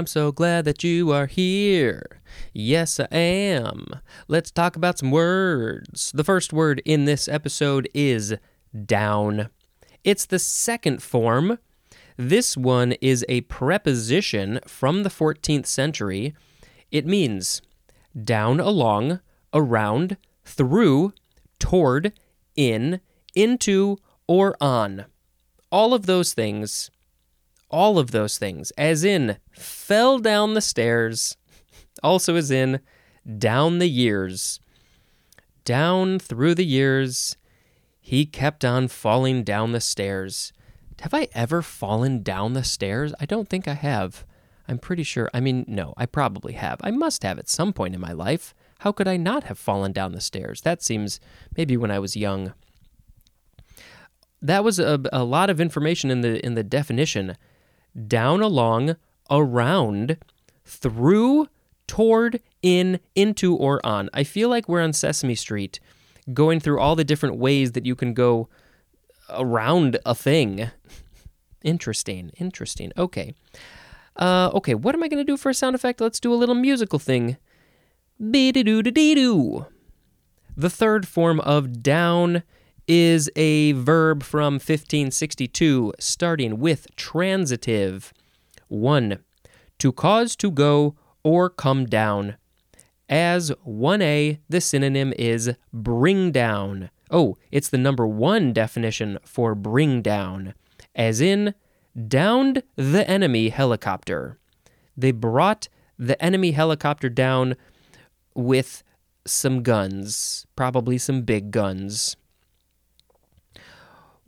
I'm 0.00 0.06
so 0.06 0.32
glad 0.32 0.64
that 0.64 0.82
you 0.82 1.12
are 1.12 1.26
here. 1.26 2.22
Yes, 2.54 2.98
I 2.98 3.06
am. 3.12 3.86
Let's 4.28 4.50
talk 4.50 4.74
about 4.74 4.98
some 4.98 5.10
words. 5.10 6.10
The 6.14 6.24
first 6.24 6.54
word 6.54 6.80
in 6.86 7.04
this 7.04 7.28
episode 7.28 7.86
is 7.92 8.34
down. 8.86 9.50
It's 10.02 10.24
the 10.24 10.38
second 10.38 11.02
form. 11.02 11.58
This 12.16 12.56
one 12.56 12.92
is 13.02 13.26
a 13.28 13.42
preposition 13.42 14.60
from 14.66 15.02
the 15.02 15.10
14th 15.10 15.66
century. 15.66 16.34
It 16.90 17.04
means 17.04 17.60
down, 18.24 18.58
along, 18.58 19.20
around, 19.52 20.16
through, 20.46 21.12
toward, 21.58 22.14
in, 22.56 23.02
into, 23.34 23.98
or 24.26 24.56
on. 24.62 25.04
All 25.70 25.92
of 25.92 26.06
those 26.06 26.32
things, 26.32 26.90
all 27.70 27.98
of 27.98 28.10
those 28.10 28.38
things, 28.38 28.70
as 28.72 29.04
in 29.04 29.38
fell 29.52 30.18
down 30.18 30.54
the 30.54 30.60
stairs, 30.60 31.36
also 32.02 32.36
as 32.36 32.50
in 32.50 32.80
down 33.38 33.78
the 33.78 33.88
years. 33.88 34.60
Down 35.64 36.18
through 36.18 36.54
the 36.54 36.64
years, 36.64 37.36
he 38.00 38.26
kept 38.26 38.64
on 38.64 38.88
falling 38.88 39.44
down 39.44 39.72
the 39.72 39.80
stairs. 39.80 40.52
Have 41.00 41.14
I 41.14 41.28
ever 41.32 41.62
fallen 41.62 42.22
down 42.22 42.54
the 42.54 42.64
stairs? 42.64 43.14
I 43.20 43.26
don't 43.26 43.48
think 43.48 43.68
I 43.68 43.74
have. 43.74 44.24
I'm 44.68 44.78
pretty 44.78 45.02
sure. 45.02 45.30
I 45.32 45.40
mean, 45.40 45.64
no, 45.66 45.94
I 45.96 46.06
probably 46.06 46.52
have. 46.54 46.78
I 46.82 46.90
must 46.90 47.22
have 47.22 47.38
at 47.38 47.48
some 47.48 47.72
point 47.72 47.94
in 47.94 48.00
my 48.00 48.12
life. 48.12 48.54
How 48.80 48.92
could 48.92 49.08
I 49.08 49.16
not 49.16 49.44
have 49.44 49.58
fallen 49.58 49.92
down 49.92 50.12
the 50.12 50.20
stairs? 50.20 50.62
That 50.62 50.82
seems 50.82 51.20
maybe 51.56 51.76
when 51.76 51.90
I 51.90 51.98
was 51.98 52.16
young. 52.16 52.54
That 54.40 54.64
was 54.64 54.78
a, 54.78 55.00
a 55.12 55.24
lot 55.24 55.50
of 55.50 55.60
information 55.60 56.10
in 56.10 56.22
the 56.22 56.44
in 56.44 56.54
the 56.54 56.64
definition. 56.64 57.36
Down, 58.06 58.40
along, 58.40 58.96
around, 59.30 60.16
through, 60.64 61.48
toward, 61.86 62.40
in, 62.62 63.00
into, 63.14 63.54
or 63.56 63.84
on. 63.84 64.10
I 64.14 64.24
feel 64.24 64.48
like 64.48 64.68
we're 64.68 64.82
on 64.82 64.92
Sesame 64.92 65.34
Street, 65.34 65.80
going 66.32 66.60
through 66.60 66.80
all 66.80 66.96
the 66.96 67.04
different 67.04 67.36
ways 67.36 67.72
that 67.72 67.86
you 67.86 67.94
can 67.94 68.14
go 68.14 68.48
around 69.28 69.98
a 70.04 70.14
thing. 70.14 70.70
Interesting, 71.62 72.30
interesting. 72.38 72.90
Okay. 72.96 73.34
Uh, 74.16 74.50
okay, 74.54 74.74
what 74.74 74.94
am 74.94 75.02
I 75.02 75.08
going 75.08 75.24
to 75.24 75.30
do 75.30 75.36
for 75.36 75.50
a 75.50 75.54
sound 75.54 75.74
effect? 75.74 76.00
Let's 76.00 76.18
do 76.18 76.32
a 76.32 76.36
little 76.36 76.54
musical 76.54 76.98
thing. 76.98 77.36
Be-de-doo-de-dee-doo. 78.30 79.66
The 80.56 80.70
third 80.70 81.06
form 81.06 81.38
of 81.40 81.82
down 81.82 82.42
is 82.90 83.30
a 83.36 83.70
verb 83.70 84.24
from 84.24 84.54
1562 84.54 85.94
starting 86.00 86.58
with 86.58 86.88
transitive. 86.96 88.12
1. 88.66 89.20
To 89.78 89.92
cause 89.92 90.34
to 90.34 90.50
go 90.50 90.96
or 91.22 91.48
come 91.48 91.86
down. 91.86 92.34
As 93.08 93.52
1a, 93.64 94.40
the 94.48 94.60
synonym 94.60 95.12
is 95.16 95.52
bring 95.72 96.32
down. 96.32 96.90
Oh, 97.12 97.36
it's 97.52 97.68
the 97.68 97.78
number 97.78 98.08
one 98.08 98.52
definition 98.52 99.20
for 99.24 99.54
bring 99.54 100.02
down, 100.02 100.54
as 100.92 101.20
in 101.20 101.54
downed 102.08 102.64
the 102.74 103.08
enemy 103.08 103.50
helicopter. 103.50 104.40
They 104.96 105.12
brought 105.12 105.68
the 105.96 106.20
enemy 106.20 106.50
helicopter 106.50 107.08
down 107.08 107.54
with 108.34 108.82
some 109.24 109.62
guns, 109.62 110.44
probably 110.56 110.98
some 110.98 111.22
big 111.22 111.52
guns. 111.52 112.16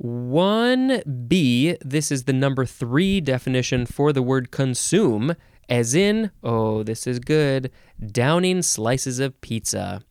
1b, 0.02 1.76
this 1.84 2.10
is 2.10 2.24
the 2.24 2.32
number 2.32 2.66
three 2.66 3.20
definition 3.20 3.86
for 3.86 4.12
the 4.12 4.22
word 4.22 4.50
consume, 4.50 5.36
as 5.68 5.94
in, 5.94 6.32
oh, 6.42 6.82
this 6.82 7.06
is 7.06 7.20
good, 7.20 7.70
downing 8.04 8.62
slices 8.62 9.20
of 9.20 9.40
pizza. 9.40 10.02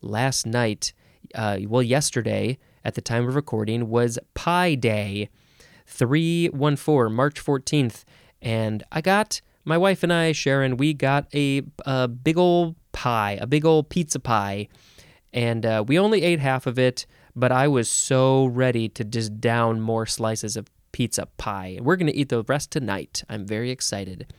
Last 0.00 0.46
night, 0.46 0.94
uh, 1.34 1.58
well, 1.66 1.82
yesterday, 1.82 2.58
at 2.84 2.94
the 2.94 3.02
time 3.02 3.28
of 3.28 3.34
recording, 3.34 3.90
was 3.90 4.18
Pi 4.32 4.76
Day, 4.76 5.28
314, 5.86 7.14
March 7.14 7.44
14th. 7.44 8.04
And 8.40 8.82
I 8.92 9.02
got, 9.02 9.42
my 9.64 9.76
wife 9.76 10.02
and 10.02 10.12
I, 10.12 10.32
Sharon, 10.32 10.78
we 10.78 10.94
got 10.94 11.26
a, 11.34 11.62
a 11.84 12.08
big 12.08 12.38
old 12.38 12.76
pie, 12.92 13.38
a 13.40 13.46
big 13.46 13.66
old 13.66 13.90
pizza 13.90 14.20
pie. 14.20 14.68
And 15.34 15.66
uh, 15.66 15.84
we 15.86 15.98
only 15.98 16.22
ate 16.22 16.40
half 16.40 16.66
of 16.66 16.78
it, 16.78 17.04
but 17.36 17.52
I 17.52 17.68
was 17.68 17.90
so 17.90 18.46
ready 18.46 18.88
to 18.90 19.04
just 19.04 19.40
down 19.40 19.80
more 19.80 20.06
slices 20.06 20.56
of 20.56 20.70
pizza 20.92 21.26
pie. 21.36 21.78
We're 21.80 21.96
going 21.96 22.12
to 22.12 22.16
eat 22.16 22.28
the 22.28 22.44
rest 22.44 22.70
tonight. 22.70 23.24
I'm 23.28 23.46
very 23.46 23.70
excited. 23.70 24.32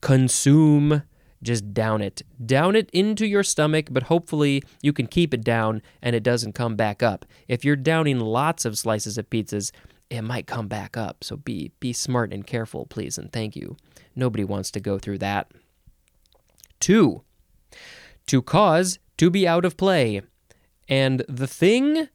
Consume 0.00 1.02
just 1.42 1.72
down 1.72 2.02
it. 2.02 2.22
Down 2.44 2.76
it 2.76 2.90
into 2.92 3.26
your 3.26 3.42
stomach, 3.42 3.88
but 3.90 4.04
hopefully 4.04 4.62
you 4.82 4.92
can 4.92 5.06
keep 5.06 5.32
it 5.32 5.42
down 5.42 5.82
and 6.02 6.14
it 6.14 6.22
doesn't 6.22 6.52
come 6.52 6.76
back 6.76 7.02
up. 7.02 7.24
If 7.46 7.64
you're 7.64 7.76
downing 7.76 8.20
lots 8.20 8.64
of 8.64 8.78
slices 8.78 9.18
of 9.18 9.30
pizzas, 9.30 9.70
it 10.10 10.22
might 10.22 10.46
come 10.46 10.68
back 10.68 10.96
up. 10.96 11.22
So 11.22 11.36
be 11.36 11.72
be 11.80 11.92
smart 11.92 12.32
and 12.32 12.46
careful, 12.46 12.86
please, 12.86 13.18
and 13.18 13.32
thank 13.32 13.54
you. 13.56 13.76
Nobody 14.16 14.44
wants 14.44 14.70
to 14.72 14.80
go 14.80 14.98
through 14.98 15.18
that. 15.18 15.50
2. 16.80 17.22
To 18.26 18.42
cause 18.42 18.98
to 19.16 19.30
be 19.30 19.46
out 19.46 19.64
of 19.64 19.76
play. 19.76 20.22
And 20.88 21.24
the 21.28 21.46
thing 21.46 22.08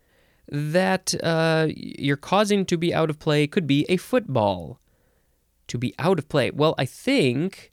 that 0.47 1.13
uh, 1.23 1.67
you're 1.75 2.17
causing 2.17 2.65
to 2.65 2.77
be 2.77 2.93
out 2.93 3.09
of 3.09 3.19
play 3.19 3.47
could 3.47 3.67
be 3.67 3.85
a 3.89 3.97
football. 3.97 4.79
To 5.67 5.77
be 5.77 5.95
out 5.97 6.19
of 6.19 6.27
play. 6.27 6.51
Well, 6.51 6.75
I 6.77 6.85
think 6.85 7.71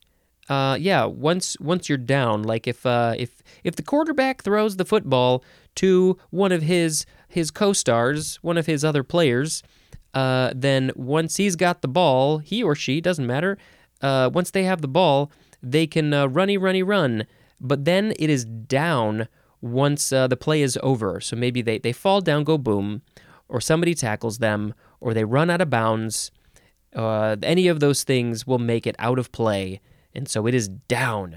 uh, 0.51 0.77
yeah, 0.81 1.05
once 1.05 1.57
once 1.61 1.89
you're 1.89 1.97
down, 1.97 2.43
like 2.43 2.67
if 2.67 2.85
uh, 2.85 3.15
if 3.17 3.41
if 3.63 3.77
the 3.77 3.85
quarterback 3.85 4.43
throws 4.43 4.77
the 4.77 4.85
football 4.85 5.45
to 5.77 6.19
one 6.31 6.51
of 6.51 6.63
his 6.63 7.07
his 7.29 7.53
co-stars, 7.53 8.37
one 8.43 8.59
of 8.59 8.67
his 8.67 8.85
other 8.85 9.05
players, 9.05 9.63
uh, 10.13 10.53
then 10.55 10.91
once 10.97 11.37
he's 11.37 11.55
got 11.55 11.83
the 11.83 11.89
ball, 11.89 12.39
he 12.39 12.65
or 12.65 12.75
she 12.75 13.01
doesn't 13.01 13.29
matter. 13.29 13.59
Uh, 14.03 14.29
once 14.33 14.51
they 14.51 14.65
have 14.65 14.81
the 14.81 14.89
ball, 14.89 15.31
they 15.63 15.87
can 15.87 16.13
uh, 16.13 16.27
runny 16.27 16.59
runny 16.59 16.83
run. 16.83 17.27
But 17.61 17.85
then 17.85 18.13
it 18.19 18.29
is 18.29 18.45
down 18.45 19.29
once 19.61 20.13
uh, 20.13 20.27
the 20.27 20.37
play 20.37 20.63
is 20.63 20.79
over. 20.83 21.21
So 21.21 21.37
maybe 21.37 21.63
they 21.63 21.79
they 21.79 21.93
fall 21.93 22.21
down, 22.21 22.45
go 22.45 22.59
boom, 22.59 23.03
or 23.49 23.61
somebody 23.61 23.95
tackles 23.95 24.39
them, 24.39 24.75
or 25.01 25.15
they 25.15 25.25
run 25.25 25.51
out 25.51 25.61
of 25.61 25.71
bounds. 25.71 26.31
Uh, 26.95 27.37
any 27.43 27.69
of 27.69 27.81
those 27.81 28.03
things 28.03 28.47
will 28.47 28.59
make 28.59 28.87
it 28.87 28.97
out 28.99 29.19
of 29.19 29.31
play 29.31 29.81
and 30.15 30.29
so 30.29 30.47
it 30.47 30.55
is 30.55 30.69
down. 30.69 31.37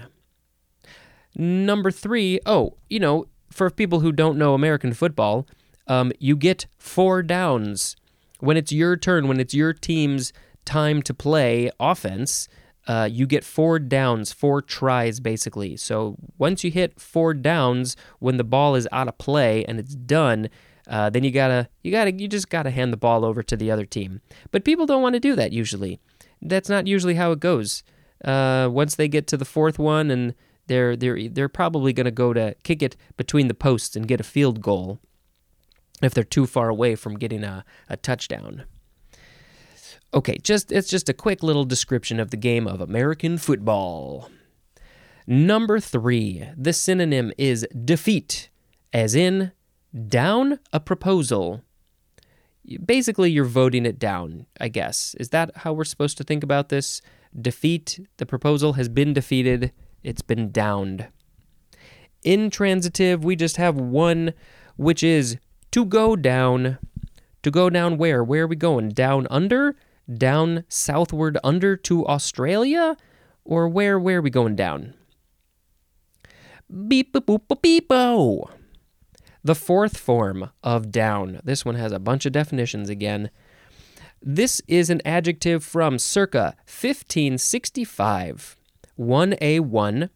Number 1.36 1.92
three, 1.92 2.40
oh, 2.46 2.78
you 2.90 3.00
know, 3.00 3.26
for 3.52 3.70
people 3.70 4.00
who 4.00 4.12
don't 4.12 4.38
know 4.38 4.54
American 4.54 4.94
football, 4.94 5.48
um, 5.88 6.12
you 6.20 6.36
get 6.36 6.68
four 6.78 7.22
downs. 7.24 7.96
When 8.40 8.58
it's 8.58 8.72
your 8.72 8.98
turn, 8.98 9.28
when 9.28 9.40
it's 9.40 9.54
your 9.54 9.74
team's 9.74 10.34
time 10.66 11.02
to 11.04 11.14
play 11.14 11.72
offense, 11.80 12.48
uh, 12.88 13.08
you 13.12 13.26
get 13.26 13.44
four 13.44 13.80
downs, 13.80 14.34
four 14.34 14.62
tries 14.62 15.20
basically. 15.20 15.78
So 15.78 16.18
once 16.38 16.64
you 16.64 16.72
hit 16.72 17.00
four 17.00 17.34
downs, 17.34 17.96
when 18.20 18.38
the 18.38 18.44
ball 18.44 18.76
is 18.76 18.88
out 18.92 19.08
of 19.08 19.18
play 19.18 19.64
and 19.66 19.80
it's 19.80 19.96
done, 19.96 20.50
uh, 20.88 21.10
then 21.10 21.24
you 21.24 21.32
gotta, 21.32 21.70
you 21.82 21.92
gotta, 21.92 22.12
you 22.12 22.28
just 22.28 22.50
gotta 22.50 22.72
hand 22.72 22.92
the 22.92 22.98
ball 22.98 23.24
over 23.24 23.42
to 23.42 23.56
the 23.56 23.72
other 23.72 23.86
team. 23.86 24.22
But 24.52 24.66
people 24.66 24.86
don't 24.86 25.02
want 25.02 25.14
to 25.14 25.20
do 25.20 25.36
that 25.36 25.54
usually. 25.54 26.00
That's 26.42 26.68
not 26.68 26.88
usually 26.88 27.16
how 27.16 27.32
it 27.32 27.40
goes 27.40 27.84
uh, 28.24 28.70
once 28.72 28.96
they 28.96 29.08
get 29.08 29.28
to 29.28 29.38
the 29.38 29.46
fourth 29.46 29.80
one, 29.80 30.12
and 30.12 30.36
they're 30.68 30.96
they're 30.96 31.30
they're 31.30 31.50
probably 31.50 31.94
to 31.94 32.12
go 32.12 32.34
to 32.34 32.56
kick 32.64 32.82
it 32.82 32.96
between 33.18 33.48
the 33.48 33.54
posts 33.54 33.96
and 33.96 34.08
get 34.08 34.20
a 34.20 34.24
field 34.26 34.62
goal 34.62 35.00
if 36.02 36.14
they're 36.14 36.24
too 36.24 36.46
far 36.46 36.70
away 36.70 36.96
from 36.96 37.18
getting 37.18 37.44
a, 37.44 37.64
a 37.90 37.98
touchdown. 37.98 38.66
Okay, 40.14 40.38
just 40.44 40.72
it's 40.72 40.90
just 40.90 41.10
a 41.10 41.14
quick 41.14 41.42
little 41.42 41.66
description 41.66 42.20
of 42.20 42.30
the 42.30 42.38
game 42.38 42.68
of 42.68 42.82
American 42.82 43.38
football. 43.38 44.30
Number 45.26 45.80
three, 45.80 46.48
the 46.56 46.74
synonym 46.74 47.32
is 47.38 47.66
defeat, 47.86 48.50
as 48.92 49.16
in 49.16 49.52
down 50.08 50.60
a 50.72 50.80
proposal. 50.80 51.64
Basically, 52.86 53.32
you're 53.32 53.46
voting 53.46 53.86
it 53.86 54.00
down, 54.00 54.46
I 54.60 54.70
guess. 54.70 55.16
Is 55.20 55.30
that 55.30 55.52
how 55.58 55.74
we're 55.74 55.84
supposed 55.84 56.18
to 56.18 56.24
think 56.24 56.44
about 56.44 56.70
this? 56.70 57.02
defeat. 57.40 58.00
The 58.18 58.26
proposal 58.26 58.74
has 58.74 58.90
been 58.90 59.14
defeated, 59.14 59.72
it's 60.04 60.22
been 60.22 60.52
downed. 60.52 61.08
Intransitive, 62.24 63.24
we 63.24 63.36
just 63.36 63.58
have 63.58 63.76
one, 63.76 64.34
which 64.76 65.04
is 65.04 65.38
to 65.72 65.86
go 65.86 66.16
down. 66.16 66.78
To 67.44 67.52
go 67.52 67.70
down 67.70 67.98
where? 67.98 68.24
Where 68.24 68.44
are 68.44 68.48
we 68.48 68.56
going? 68.56 68.90
Down 68.90 69.28
under? 69.30 69.76
Down 70.12 70.66
southward 70.68 71.38
under 71.44 71.76
to 71.78 72.06
Australia? 72.08 72.98
Or 73.46 73.68
where 73.68 74.00
where 74.00 74.20
are 74.20 74.22
we 74.22 74.30
going 74.30 74.56
down? 74.56 74.94
Beep 76.88 77.14
boop 77.14 77.26
boop 77.26 77.62
beep 77.62 77.88
oh. 77.90 78.50
The 79.44 79.56
fourth 79.56 79.98
form 79.98 80.52
of 80.64 80.92
down. 80.92 81.42
This 81.44 81.66
one 81.66 81.76
has 81.76 81.92
a 81.92 82.00
bunch 82.00 82.26
of 82.26 82.32
definitions 82.32 82.90
again. 82.90 83.30
This 84.22 84.62
is 84.68 84.90
an 84.90 85.02
adjective 85.04 85.64
from 85.64 86.00
circa 86.00 86.56
1565. 86.66 88.56
1A1. 88.98 90.10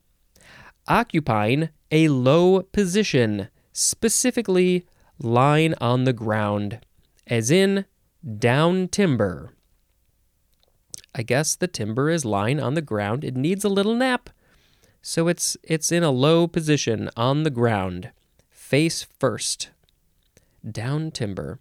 Occupying 0.88 1.70
a 1.92 2.08
low 2.08 2.62
position, 2.62 3.50
specifically 3.74 4.86
lying 5.20 5.74
on 5.82 6.06
the 6.06 6.14
ground, 6.14 6.80
as 7.26 7.52
in 7.52 7.86
down 8.40 8.88
timber. 8.88 9.57
I 11.14 11.24
guess 11.24 11.56
the 11.56 11.68
timber 11.68 12.10
is 12.10 12.26
lying 12.26 12.60
on 12.60 12.74
the 12.74 12.82
ground. 12.82 13.24
It 13.24 13.36
needs 13.36 13.64
a 13.64 13.70
little 13.70 13.96
nap. 13.96 14.30
So 15.02 15.28
it's 15.28 15.56
it's 15.64 15.92
in 15.92 16.04
a 16.04 16.12
low 16.12 16.48
position 16.48 17.10
on 17.16 17.44
the 17.44 17.50
ground, 17.50 18.12
face 18.50 19.08
first. 19.20 19.70
Down 20.70 21.12
timber. 21.12 21.60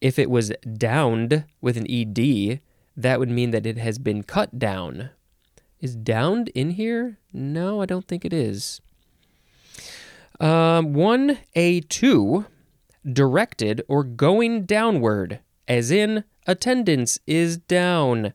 If 0.00 0.18
it 0.18 0.30
was 0.30 0.52
downed 0.76 1.44
with 1.60 1.76
an 1.76 1.86
ed, 1.88 2.60
that 2.96 3.18
would 3.20 3.30
mean 3.30 3.50
that 3.50 3.66
it 3.66 3.78
has 3.78 3.98
been 3.98 4.22
cut 4.22 4.58
down. 4.58 5.10
Is 5.80 5.94
downed 5.94 6.48
in 6.48 6.70
here? 6.70 7.18
No, 7.32 7.80
I 7.80 7.86
don't 7.86 8.06
think 8.06 8.24
it 8.24 8.32
is. 8.32 8.80
Um, 10.40 10.94
1A2, 10.94 12.46
directed 13.10 13.82
or 13.88 14.04
going 14.04 14.64
downward, 14.64 15.40
as 15.68 15.90
in 15.90 16.24
attendance 16.46 17.18
is 17.26 17.56
down. 17.58 18.32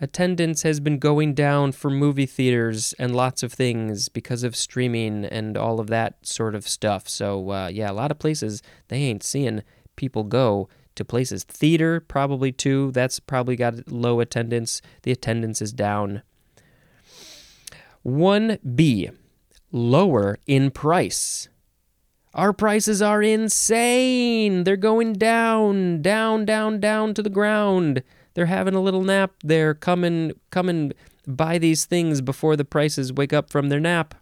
Attendance 0.00 0.62
has 0.62 0.78
been 0.78 0.98
going 0.98 1.32
down 1.32 1.72
for 1.72 1.88
movie 1.88 2.26
theaters 2.26 2.94
and 2.98 3.16
lots 3.16 3.42
of 3.42 3.52
things 3.52 4.10
because 4.10 4.42
of 4.42 4.54
streaming 4.54 5.24
and 5.24 5.56
all 5.56 5.80
of 5.80 5.86
that 5.86 6.26
sort 6.26 6.54
of 6.54 6.68
stuff. 6.68 7.08
So, 7.08 7.50
uh, 7.50 7.68
yeah, 7.68 7.90
a 7.90 7.94
lot 7.94 8.10
of 8.10 8.18
places 8.18 8.62
they 8.88 8.98
ain't 8.98 9.22
seeing 9.22 9.62
people 9.96 10.24
go 10.24 10.68
to 10.96 11.04
places. 11.04 11.44
Theater, 11.44 12.00
probably 12.00 12.52
too. 12.52 12.90
That's 12.92 13.20
probably 13.20 13.56
got 13.56 13.90
low 13.90 14.20
attendance. 14.20 14.82
The 15.02 15.12
attendance 15.12 15.62
is 15.62 15.72
down. 15.72 16.22
1B, 18.04 19.10
lower 19.72 20.38
in 20.46 20.70
price. 20.70 21.48
Our 22.36 22.52
prices 22.52 23.00
are 23.00 23.22
insane. 23.22 24.64
They're 24.64 24.76
going 24.76 25.14
down, 25.14 26.02
down, 26.02 26.44
down, 26.44 26.80
down 26.80 27.14
to 27.14 27.22
the 27.22 27.30
ground. 27.30 28.02
They're 28.34 28.44
having 28.44 28.74
a 28.74 28.82
little 28.82 29.02
nap. 29.02 29.32
They're 29.42 29.72
coming, 29.72 30.32
coming 30.50 30.92
buy 31.26 31.56
these 31.56 31.86
things 31.86 32.20
before 32.20 32.54
the 32.54 32.64
prices 32.66 33.10
wake 33.10 33.32
up 33.32 33.50
from 33.50 33.70
their 33.70 33.80
nap. 33.80 34.14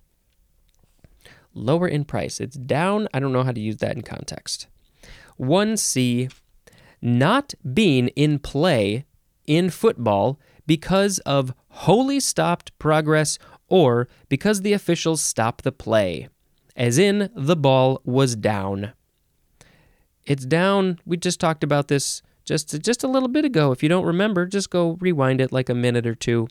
Lower 1.55 1.89
in 1.89 2.05
price. 2.05 2.39
It's 2.39 2.57
down. 2.57 3.09
I 3.13 3.19
don't 3.19 3.33
know 3.33 3.43
how 3.43 3.51
to 3.51 3.61
use 3.61 3.79
that 3.79 3.97
in 3.97 4.03
context. 4.03 4.69
1C, 5.41 6.33
not 7.03 7.53
being 7.75 8.09
in 8.09 8.39
play 8.39 9.07
in 9.45 9.71
football 9.71 10.39
because 10.69 11.19
of 11.21 11.53
wholly 11.69 12.21
stopped 12.21 12.79
progress 12.79 13.41
or 13.67 14.07
because 14.29 14.61
the 14.61 14.73
officials 14.73 15.21
stop 15.21 15.63
the 15.63 15.73
play, 15.73 16.29
as 16.77 16.99
in 16.99 17.31
the 17.35 17.57
ball 17.57 18.01
was 18.05 18.37
down. 18.37 18.93
It's 20.27 20.45
down. 20.45 20.99
We 21.05 21.17
just 21.17 21.41
talked 21.41 21.63
about 21.63 21.89
this 21.89 22.23
just 22.45 22.81
just 22.83 23.05
a 23.05 23.09
little 23.09 23.29
bit 23.29 23.45
ago. 23.45 23.73
If 23.73 23.83
you 23.83 23.89
don't 23.89 24.05
remember, 24.05 24.47
just 24.47 24.71
go 24.71 24.97
rewind 25.01 25.41
it 25.41 25.53
like 25.53 25.69
a 25.69 25.75
minute 25.75 26.07
or 26.07 26.15
two. 26.15 26.49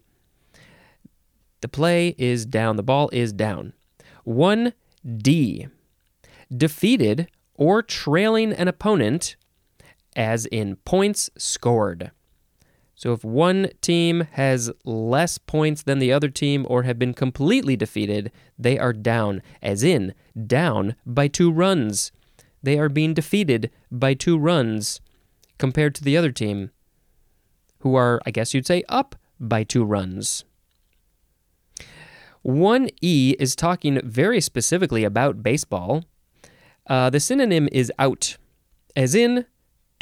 The 1.62 1.68
play 1.68 2.16
is 2.18 2.46
down. 2.46 2.76
The 2.76 2.84
ball 2.84 3.10
is 3.14 3.32
down. 3.32 3.74
1D. 4.28 5.70
Defeated 6.56 7.30
or 7.56 7.82
trailing 7.82 8.52
an 8.54 8.68
opponent 8.68 9.36
as 10.16 10.46
in 10.48 10.76
points 10.78 11.30
scored. 11.38 12.12
So 13.04 13.12
if 13.12 13.26
one 13.26 13.70
team 13.82 14.30
has 14.32 14.72
less 14.86 15.38
points 15.38 15.84
than 15.84 16.00
the 16.00 16.14
other 16.14 16.30
team 16.30 16.66
or 16.70 16.84
have 16.84 16.98
been 16.98 17.14
completely 17.14 17.76
defeated, 17.76 18.32
they 18.58 18.80
are 18.80 18.94
down, 18.94 19.42
as 19.62 19.84
in 19.84 20.14
down 20.48 20.96
by 21.06 21.28
two 21.28 21.52
runs. 21.52 22.14
They 22.62 22.80
are 22.80 22.88
being 22.88 23.14
defeated 23.14 23.70
by 23.92 24.14
two 24.14 24.38
runs 24.38 25.02
compared 25.58 25.96
to 25.96 26.04
the 26.06 26.16
other 26.16 26.32
team, 26.32 26.72
who 27.80 27.94
are, 27.94 28.22
I 28.26 28.32
guess 28.32 28.54
you'd 28.54 28.66
say, 28.66 28.86
up 28.88 29.18
by 29.38 29.66
two 29.66 29.84
runs. 29.84 30.46
1E 32.46 33.36
is 33.38 33.54
talking 33.54 34.00
very 34.02 34.40
specifically 34.40 35.04
about 35.04 35.44
baseball. 35.44 36.06
Uh, 36.88 37.10
the 37.10 37.20
synonym 37.20 37.68
is 37.74 37.92
out, 38.00 38.38
as 38.96 39.14
in 39.14 39.46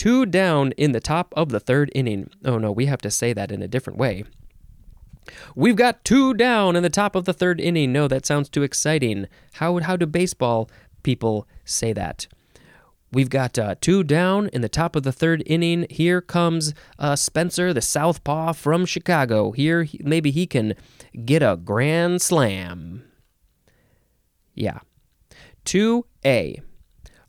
two 0.01 0.25
down 0.25 0.71
in 0.77 0.93
the 0.93 0.99
top 0.99 1.31
of 1.37 1.49
the 1.49 1.59
third 1.59 1.91
inning. 1.93 2.27
Oh 2.43 2.57
no, 2.57 2.71
we 2.71 2.87
have 2.87 3.03
to 3.03 3.11
say 3.11 3.33
that 3.33 3.51
in 3.51 3.61
a 3.61 3.67
different 3.67 3.99
way. 3.99 4.23
We've 5.55 5.75
got 5.75 6.03
two 6.03 6.33
down 6.33 6.75
in 6.75 6.81
the 6.81 6.89
top 6.89 7.15
of 7.15 7.25
the 7.25 7.33
third 7.33 7.61
inning. 7.61 7.93
No, 7.93 8.07
that 8.07 8.25
sounds 8.25 8.49
too 8.49 8.63
exciting. 8.63 9.27
How, 9.53 9.77
how 9.77 9.95
do 9.95 10.07
baseball 10.07 10.71
people 11.03 11.47
say 11.65 11.93
that? 11.93 12.25
We've 13.11 13.29
got 13.29 13.59
uh, 13.59 13.75
two 13.79 14.03
down 14.03 14.47
in 14.47 14.61
the 14.61 14.69
top 14.69 14.95
of 14.95 15.03
the 15.03 15.11
third 15.11 15.43
inning. 15.45 15.85
Here 15.87 16.19
comes 16.19 16.73
uh, 16.97 17.15
Spencer, 17.15 17.71
the 17.71 17.79
southpaw 17.79 18.53
from 18.53 18.87
Chicago. 18.87 19.51
Here, 19.51 19.87
maybe 19.99 20.31
he 20.31 20.47
can 20.47 20.73
get 21.25 21.43
a 21.43 21.59
grand 21.63 22.23
slam. 22.23 23.03
Yeah. 24.55 24.79
2A. 25.65 26.63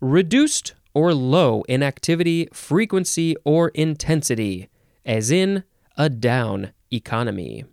Reduced 0.01 0.73
or 0.95 1.15
low 1.15 1.63
in 1.69 1.83
activity, 1.83 2.49
frequency, 2.53 3.37
or 3.45 3.69
intensity, 3.71 4.69
as 5.05 5.31
in 5.31 5.65
a 5.97 6.09
down 6.09 6.73
economy. 6.93 7.65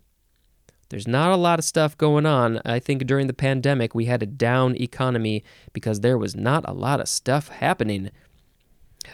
There's 0.90 1.06
not 1.06 1.30
a 1.30 1.36
lot 1.36 1.58
of 1.60 1.64
stuff 1.64 1.96
going 1.96 2.26
on. 2.26 2.60
I 2.64 2.80
think 2.80 3.06
during 3.06 3.28
the 3.28 3.32
pandemic, 3.32 3.94
we 3.94 4.06
had 4.06 4.22
a 4.22 4.26
down 4.26 4.74
economy 4.76 5.44
because 5.72 6.00
there 6.00 6.18
was 6.18 6.34
not 6.34 6.68
a 6.68 6.72
lot 6.72 7.00
of 7.00 7.08
stuff 7.08 7.48
happening. 7.48 8.10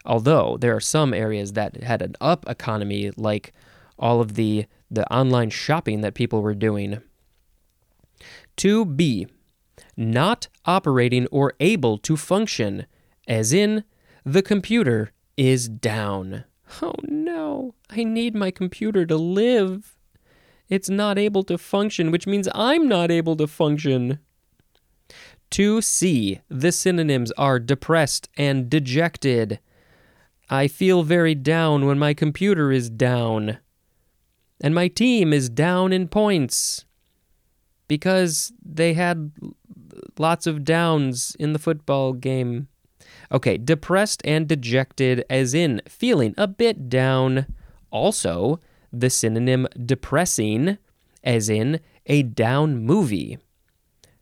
Although 0.05 0.57
there 0.59 0.75
are 0.75 0.81
some 0.81 1.13
areas 1.13 1.53
that 1.53 1.83
had 1.83 2.01
an 2.01 2.17
up 2.21 2.49
economy, 2.49 3.11
like 3.17 3.53
all 3.99 4.23
of 4.23 4.35
the, 4.35 4.67
the 4.91 5.11
online 5.13 5.51
shopping 5.51 6.01
that 6.01 6.15
people 6.15 6.41
were 6.41 6.55
doing. 6.55 7.03
2B, 8.57 9.29
not 9.99 10.49
operating 10.65 11.27
or 11.27 11.53
able 11.61 11.99
to 11.99 12.17
function, 12.17 12.87
as 13.29 13.53
in 13.53 13.85
the 14.27 14.43
computer 14.43 15.13
is 15.37 15.69
down. 15.69 16.45
Oh 16.83 16.95
no, 17.05 17.75
I 17.89 18.03
need 18.03 18.35
my 18.35 18.51
computer 18.51 19.07
to 19.07 19.17
live. 19.17 19.97
It's 20.69 20.91
not 20.91 21.17
able 21.17 21.45
to 21.45 21.57
function, 21.57 22.11
which 22.11 22.27
means 22.27 22.49
I'm 22.53 22.89
not 22.89 23.13
able 23.13 23.37
to 23.37 23.47
function. 23.47 24.19
To 25.51 25.81
see, 25.81 26.41
the 26.49 26.73
synonyms 26.73 27.31
are 27.39 27.61
depressed 27.61 28.29
and 28.37 28.69
dejected. 28.69 29.61
I 30.51 30.67
feel 30.67 31.05
very 31.05 31.37
down 31.37 31.87
when 31.87 31.99
my 32.01 32.13
computer 32.13 32.73
is 32.73 32.91
down. 32.91 33.59
And 34.61 34.75
my 34.75 34.89
team 34.89 35.33
is 35.33 35.49
down 35.49 35.93
in 35.93 36.09
points 36.09 36.85
because 37.87 38.53
they 38.61 38.95
had 38.95 39.31
lots 40.19 40.49
of 40.49 40.65
downs 40.65 41.37
in 41.39 41.53
the 41.53 41.61
football 41.61 42.13
game. 42.13 42.67
Okay, 43.33 43.59
depressed 43.59 44.23
and 44.25 44.49
dejected, 44.49 45.25
as 45.29 45.55
in 45.55 45.83
feeling 45.89 46.35
a 46.37 46.47
bit 46.47 46.89
down. 46.89 47.47
Also, 47.91 48.61
the 48.93 49.11
synonym 49.11 49.67
depressing, 49.85 50.79
as 51.25 51.49
in 51.49 51.81
a 52.07 52.23
down 52.23 52.79
movie. 52.79 53.39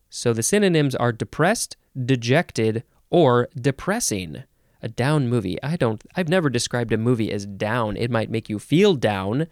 So 0.08 0.32
the 0.32 0.42
synonyms 0.42 0.94
are 0.94 1.12
depressed, 1.12 1.76
dejected, 2.02 2.84
or 3.10 3.48
depressing. 3.54 4.44
A 4.82 4.88
down 4.88 5.28
movie. 5.28 5.62
I 5.62 5.76
don't. 5.76 6.02
I've 6.14 6.28
never 6.28 6.50
described 6.50 6.92
a 6.92 6.98
movie 6.98 7.32
as 7.32 7.46
down. 7.46 7.96
It 7.96 8.10
might 8.10 8.30
make 8.30 8.48
you 8.48 8.58
feel 8.58 8.94
down, 8.94 9.46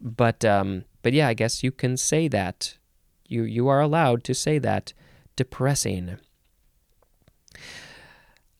but 0.00 0.44
um, 0.44 0.84
but 1.02 1.12
yeah, 1.12 1.28
I 1.28 1.34
guess 1.34 1.62
you 1.62 1.70
can 1.70 1.96
say 1.96 2.26
that. 2.28 2.76
You 3.28 3.44
you 3.44 3.68
are 3.68 3.80
allowed 3.80 4.24
to 4.24 4.34
say 4.34 4.58
that. 4.58 4.92
Depressing. 5.36 6.18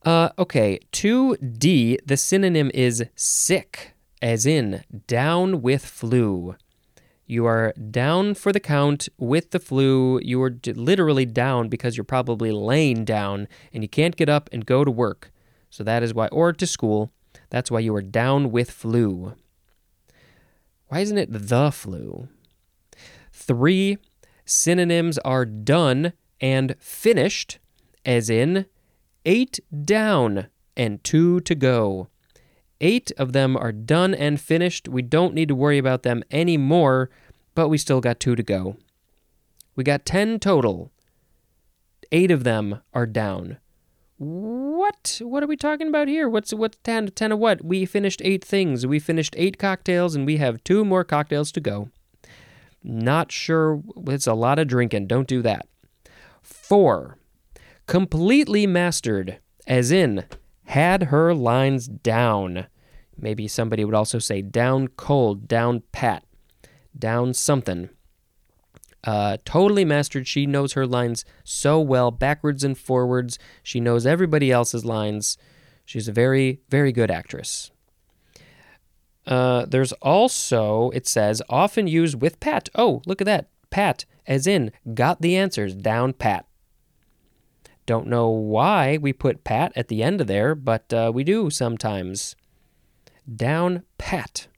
Uh, 0.07 0.29
okay, 0.39 0.79
2D, 0.93 1.99
the 2.07 2.17
synonym 2.17 2.71
is 2.73 3.05
sick, 3.17 3.93
as 4.23 4.47
in 4.47 4.85
down 5.09 5.61
with 5.61 5.85
flu. 5.85 6.55
You 7.27 7.45
are 7.47 7.73
down 7.91 8.35
for 8.35 8.53
the 8.53 8.61
count 8.61 9.09
with 9.19 9.51
the 9.51 9.59
flu. 9.59 10.21
You 10.23 10.41
are 10.45 10.57
literally 10.65 11.27
down 11.27 11.69
because 11.69 11.97
you're 11.97 12.05
probably 12.05 12.53
laying 12.53 13.05
down 13.05 13.49
and 13.73 13.83
you 13.83 13.89
can't 13.89 14.15
get 14.15 14.29
up 14.29 14.49
and 14.53 14.65
go 14.65 14.85
to 14.85 14.93
work. 14.93 15.33
So 15.71 15.83
that 15.83 16.05
is 16.05 16.15
why, 16.15 16.29
or 16.29 16.53
to 16.53 16.67
school. 16.69 17.11
That's 17.51 17.69
why 17.69 17.81
you 17.81 17.93
are 17.97 18.03
down 18.03 18.53
with 18.53 18.71
flu. 18.71 19.35
Why 20.87 21.01
isn't 21.01 21.19
it 21.19 21.33
the 21.33 21.73
flu? 21.73 22.29
Three 23.33 23.99
synonyms 24.45 25.19
are 25.19 25.45
done 25.45 26.13
and 26.41 26.77
finished, 26.79 27.59
as 28.05 28.31
in 28.31 28.67
eight 29.27 29.61
down 29.85 30.47
and 30.77 31.05
two 31.05 31.41
to 31.41 31.55
go. 31.55 32.09
Eight 32.81 33.11
of 33.19 33.33
them 33.33 33.57
are 33.57 33.73
done 33.73 34.15
and 34.15 34.41
finished. 34.41 34.89
We 34.89 35.03
don't 35.03 35.35
need 35.35 35.49
to 35.49 35.55
worry 35.55 35.79
about 35.79 36.03
them 36.03 36.23
anymore, 36.31 37.11
but 37.55 37.69
we 37.69 37.77
still 37.77 38.01
got 38.01 38.21
two 38.21 38.37
to 38.37 38.43
go. 38.43 38.77
We 39.75 39.85
got 39.85 40.07
10 40.07 40.39
total. 40.41 40.93
Eight 42.13 42.31
of 42.31 42.45
them 42.45 42.81
are 42.95 43.07
down. 43.07 43.59
What? 44.19 45.21
What 45.23 45.43
are 45.43 45.47
we 45.47 45.57
talking 45.57 45.89
about 45.89 46.09
here? 46.09 46.29
What's 46.29 46.55
what's 46.55 46.79
10 46.85 47.09
10 47.09 47.33
of 47.33 47.39
what? 47.39 47.63
We 47.63 47.85
finished 47.85 48.23
8 48.25 48.43
things. 48.43 48.87
We 48.87 48.99
finished 48.99 49.35
8 49.37 49.59
cocktails 49.59 50.15
and 50.15 50.25
we 50.25 50.39
have 50.39 50.65
two 50.65 50.85
more 50.85 51.05
cocktails 51.05 51.53
to 51.53 51.61
go. 51.61 51.91
Not 52.83 53.33
sure 53.33 53.83
it's 54.07 54.27
a 54.27 54.35
lot 54.35 54.59
of 54.59 54.69
drinking. 54.69 55.09
Don't 55.09 55.29
do 55.29 55.43
that. 55.43 55.67
4. 56.43 57.19
Completely 57.87 58.67
mastered 58.67 59.39
as 59.67 59.91
in 59.91 60.25
had 60.65 61.05
her 61.05 61.35
lines 61.35 61.87
down. 61.87 62.67
Maybe 63.17 63.49
somebody 63.49 63.85
would 63.85 63.95
also 63.95 64.19
say 64.19 64.43
down 64.43 64.89
cold, 64.89 65.49
down 65.49 65.83
pat, 65.93 66.25
down 66.99 67.33
something. 67.33 67.89
Uh, 69.05 69.37
totally 69.45 69.85
mastered. 69.85 70.27
She 70.27 70.47
knows 70.47 70.73
her 70.73 70.87
lines 70.87 71.25
so 71.45 71.81
well, 71.81 72.11
backwards 72.11 72.65
and 72.65 72.77
forwards. 72.77 73.39
She 73.63 73.79
knows 73.79 74.05
everybody 74.05 74.51
else's 74.51 74.85
lines. 74.85 75.39
She's 75.85 76.09
a 76.09 76.13
very, 76.13 76.61
very 76.69 76.91
good 76.91 77.11
actress. 77.11 77.71
Uh, 79.25 79.65
there's 79.65 79.93
also, 79.95 80.91
it 80.91 81.07
says, 81.07 81.41
often 81.49 81.87
used 81.87 82.21
with 82.21 82.41
pat. 82.41 82.69
Oh, 82.75 83.03
look 83.07 83.21
at 83.21 83.27
that. 83.27 83.49
Pat, 83.71 84.05
as 84.27 84.47
in, 84.47 84.73
got 84.95 85.21
the 85.21 85.37
answers 85.37 85.75
down 85.75 86.13
pat. 86.13 86.46
Don't 87.87 88.09
know 88.09 88.29
why 88.29 88.99
we 88.99 89.13
put 89.13 89.45
pat 89.45 89.73
at 89.77 89.89
the 89.89 90.03
end 90.03 90.21
of 90.21 90.27
there, 90.27 90.55
but 90.55 90.93
uh, 90.93 91.13
we 91.15 91.25
do 91.25 91.51
sometimes. 91.51 92.35
Down 93.33 93.85
pat. 93.97 94.49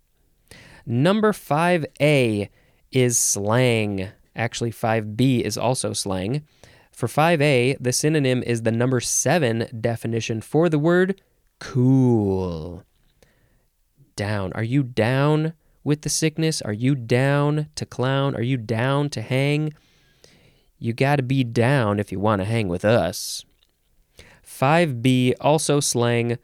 Number 0.87 1.33
5A 1.33 2.49
is 2.91 3.19
slang. 3.19 4.09
Actually, 4.35 4.73
5B 4.73 5.43
is 5.43 5.59
also 5.59 5.93
slang. 5.93 6.43
For 6.91 7.07
5A, 7.07 7.77
the 7.79 7.93
synonym 7.93 8.43
is 8.43 8.63
the 8.63 8.73
number 8.73 8.99
7 8.99 9.69
definition 9.81 10.41
for 10.41 10.69
the 10.69 10.79
word 10.79 11.21
cool. 11.61 12.83
Down. 14.17 14.53
Are 14.55 14.65
you 14.65 14.83
down 14.83 15.53
with 15.85 16.03
the 16.03 16.09
sickness? 16.09 16.63
Are 16.63 16.73
you 16.73 16.95
down 16.95 17.69
to 17.75 17.87
clown? 17.87 18.35
Are 18.35 18.43
you 18.43 18.57
down 18.57 19.11
to 19.11 19.23
hang? 19.23 19.75
You 20.79 20.93
got 20.93 21.17
to 21.17 21.23
be 21.23 21.45
down 21.45 21.99
if 21.99 22.13
you 22.13 22.21
want 22.21 22.41
to 22.41 22.45
hang 22.45 22.69
with 22.69 22.85
us. 22.85 23.45
5B, 24.47 25.35
also 25.41 25.81
slang, 25.81 26.39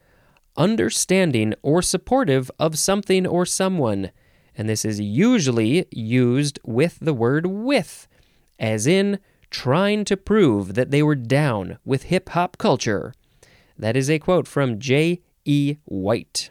understanding 0.56 1.54
or 1.62 1.82
supportive 1.82 2.50
of 2.58 2.78
something 2.78 3.26
or 3.26 3.46
someone 3.46 4.10
and 4.56 4.68
this 4.68 4.84
is 4.84 5.00
usually 5.00 5.86
used 5.90 6.58
with 6.64 6.98
the 7.00 7.14
word 7.14 7.46
with, 7.46 8.06
as 8.58 8.86
in 8.86 9.18
trying 9.50 10.04
to 10.04 10.16
prove 10.16 10.74
that 10.74 10.90
they 10.90 11.02
were 11.02 11.14
down 11.14 11.78
with 11.84 12.04
hip 12.04 12.30
hop 12.30 12.56
culture. 12.58 13.12
That 13.78 13.96
is 13.96 14.08
a 14.08 14.18
quote 14.18 14.46
from 14.46 14.78
J.E. 14.78 15.76
White. 15.84 16.50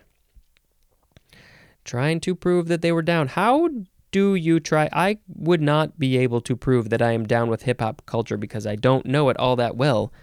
Trying 1.85 2.19
to 2.21 2.35
prove 2.35 2.67
that 2.67 2.81
they 2.81 2.91
were 2.91 3.01
down. 3.01 3.29
How 3.29 3.69
do 4.13 4.36
you 4.36 4.62
try? 4.62 4.88
I 4.93 5.17
would 5.27 5.62
not 5.62 6.00
be 6.00 6.17
able 6.17 6.39
to 6.41 6.55
prove 6.55 6.89
that 6.91 7.01
I 7.01 7.12
am 7.12 7.25
down 7.25 7.50
with 7.50 7.63
hip 7.63 7.82
hop 7.82 8.03
culture 8.05 8.38
because 8.38 8.65
I 8.65 8.75
don't 8.75 9.05
know 9.05 9.27
it 9.29 9.38
all 9.38 9.58
that 9.58 9.75
well. 9.75 10.13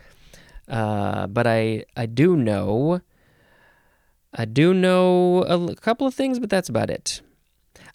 Uh, 0.69 1.27
but 1.27 1.47
I 1.47 1.85
I 1.97 2.07
do 2.07 2.37
know 2.37 3.01
I 4.33 4.45
do 4.45 4.73
know 4.73 5.43
a 5.43 5.75
couple 5.75 6.07
of 6.07 6.15
things, 6.15 6.39
but 6.39 6.49
that's 6.49 6.69
about 6.69 6.89
it. 6.89 7.21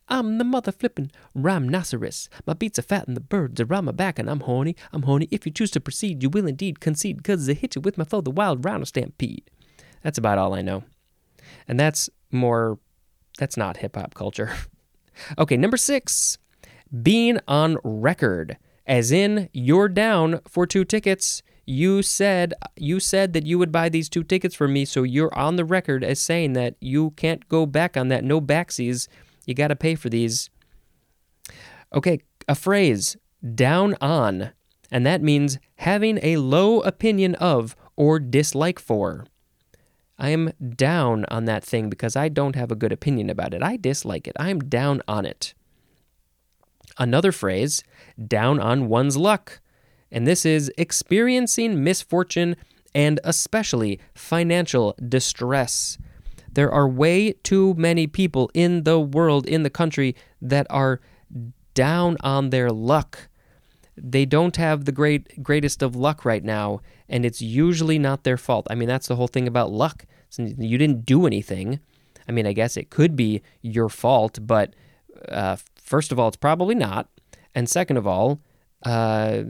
I'm 0.07 0.37
the 0.37 0.43
mother 0.43 0.71
flippin' 0.71 1.11
rhinoceros. 1.33 2.29
My 2.45 2.53
beats 2.53 2.77
are 2.77 2.83
fat 2.83 3.07
and 3.07 3.17
the 3.17 3.21
birds 3.21 3.59
are 3.59 3.73
on 3.73 3.85
my 3.85 3.91
back, 3.91 4.19
and 4.19 4.29
I'm 4.29 4.41
horny. 4.41 4.75
I'm 4.91 5.03
horny. 5.03 5.27
If 5.31 5.45
you 5.45 5.51
choose 5.51 5.71
to 5.71 5.79
proceed, 5.79 6.21
you 6.21 6.29
will 6.29 6.45
indeed 6.45 6.79
concede, 6.79 7.23
cause 7.23 7.49
I 7.49 7.53
hit 7.53 7.75
you 7.75 7.81
with 7.81 7.97
my 7.97 8.03
flow, 8.03 8.21
the 8.21 8.29
wild 8.29 8.63
rhino 8.65 8.83
stampede. 8.83 9.49
That's 10.03 10.19
about 10.19 10.37
all 10.37 10.53
I 10.53 10.61
know. 10.61 10.83
And 11.67 11.79
that's 11.79 12.09
more, 12.31 12.77
that's 13.39 13.57
not 13.57 13.77
hip 13.77 13.95
hop 13.95 14.13
culture. 14.13 14.53
okay, 15.37 15.57
number 15.57 15.77
six, 15.77 16.37
being 17.01 17.39
on 17.47 17.77
record, 17.83 18.57
as 18.85 19.11
in 19.11 19.49
you're 19.53 19.89
down 19.89 20.41
for 20.47 20.65
two 20.65 20.85
tickets. 20.85 21.41
You 21.67 22.03
said 22.03 22.53
you 22.75 22.99
said 22.99 23.33
that 23.33 23.47
you 23.47 23.57
would 23.57 23.71
buy 23.71 23.89
these 23.89 24.07
two 24.07 24.23
tickets 24.23 24.53
for 24.53 24.67
me, 24.67 24.85
so 24.85 25.01
you're 25.01 25.35
on 25.35 25.55
the 25.55 25.65
record 25.65 26.03
as 26.03 26.21
saying 26.21 26.53
that 26.53 26.75
you 26.79 27.11
can't 27.11 27.47
go 27.49 27.65
back 27.65 27.97
on 27.97 28.09
that. 28.09 28.23
No 28.23 28.39
backsies 28.39 29.07
you 29.45 29.53
got 29.53 29.69
to 29.69 29.75
pay 29.75 29.95
for 29.95 30.09
these. 30.09 30.49
Okay, 31.93 32.19
a 32.47 32.55
phrase, 32.55 33.17
down 33.53 33.95
on, 34.01 34.51
and 34.91 35.05
that 35.05 35.21
means 35.21 35.57
having 35.77 36.19
a 36.21 36.37
low 36.37 36.81
opinion 36.81 37.35
of 37.35 37.75
or 37.95 38.19
dislike 38.19 38.79
for. 38.79 39.25
I 40.17 40.29
am 40.29 40.53
down 40.75 41.25
on 41.29 41.45
that 41.45 41.63
thing 41.63 41.89
because 41.89 42.15
I 42.15 42.29
don't 42.29 42.55
have 42.55 42.71
a 42.71 42.75
good 42.75 42.91
opinion 42.91 43.29
about 43.29 43.53
it. 43.53 43.61
I 43.61 43.77
dislike 43.77 44.27
it. 44.27 44.35
I 44.39 44.49
am 44.49 44.59
down 44.59 45.01
on 45.07 45.25
it. 45.25 45.53
Another 46.97 47.31
phrase, 47.31 47.83
down 48.27 48.59
on 48.59 48.87
one's 48.87 49.17
luck. 49.17 49.59
And 50.11 50.25
this 50.25 50.45
is 50.45 50.71
experiencing 50.77 51.83
misfortune 51.83 52.55
and 52.93 53.19
especially 53.25 53.99
financial 54.13 54.95
distress. 55.09 55.97
There 56.53 56.71
are 56.71 56.87
way 56.87 57.33
too 57.33 57.73
many 57.73 58.07
people 58.07 58.49
in 58.53 58.83
the 58.83 58.97
world, 58.97 59.45
in 59.45 59.63
the 59.63 59.69
country, 59.69 60.15
that 60.41 60.65
are 60.69 61.01
down 61.73 62.15
on 62.21 62.51
their 62.51 62.69
luck. 62.69 63.27
They 63.97 64.25
don't 64.25 64.55
have 64.57 64.85
the 64.85 64.91
great 64.91 65.41
greatest 65.41 65.81
of 65.81 65.95
luck 65.95 66.25
right 66.25 66.43
now, 66.43 66.81
and 67.07 67.25
it's 67.25 67.41
usually 67.41 67.97
not 67.97 68.23
their 68.23 68.37
fault. 68.37 68.67
I 68.69 68.75
mean, 68.75 68.87
that's 68.87 69.07
the 69.07 69.15
whole 69.15 69.27
thing 69.27 69.47
about 69.47 69.71
luck. 69.71 70.05
You 70.37 70.77
didn't 70.77 71.05
do 71.05 71.25
anything. 71.25 71.79
I 72.27 72.31
mean, 72.31 72.45
I 72.45 72.53
guess 72.53 72.75
it 72.75 72.89
could 72.89 73.15
be 73.15 73.41
your 73.61 73.87
fault, 73.87 74.39
but 74.41 74.73
uh, 75.29 75.57
first 75.75 76.11
of 76.11 76.19
all, 76.19 76.27
it's 76.27 76.37
probably 76.37 76.75
not. 76.75 77.07
And 77.53 77.69
second 77.69 77.97
of 77.97 78.05
all, 78.05 78.41
uh, 78.83 79.43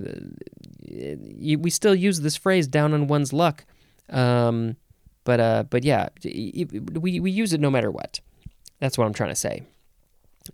we 0.88 1.70
still 1.70 1.96
use 1.96 2.22
this 2.22 2.36
phrase 2.36 2.68
"down 2.68 2.94
on 2.94 3.08
one's 3.08 3.34
luck." 3.34 3.66
Um, 4.10 4.75
but 5.24 5.40
uh, 5.40 5.64
but 5.70 5.84
yeah, 5.84 6.10
we 6.24 7.20
we 7.20 7.32
use 7.32 7.52
it 7.54 7.60
no 7.60 7.72
matter 7.72 7.90
what. 7.90 8.20
That's 8.80 8.98
what 8.98 9.06
I'm 9.06 9.14
trying 9.14 9.32
to 9.32 9.36
say. 9.36 9.64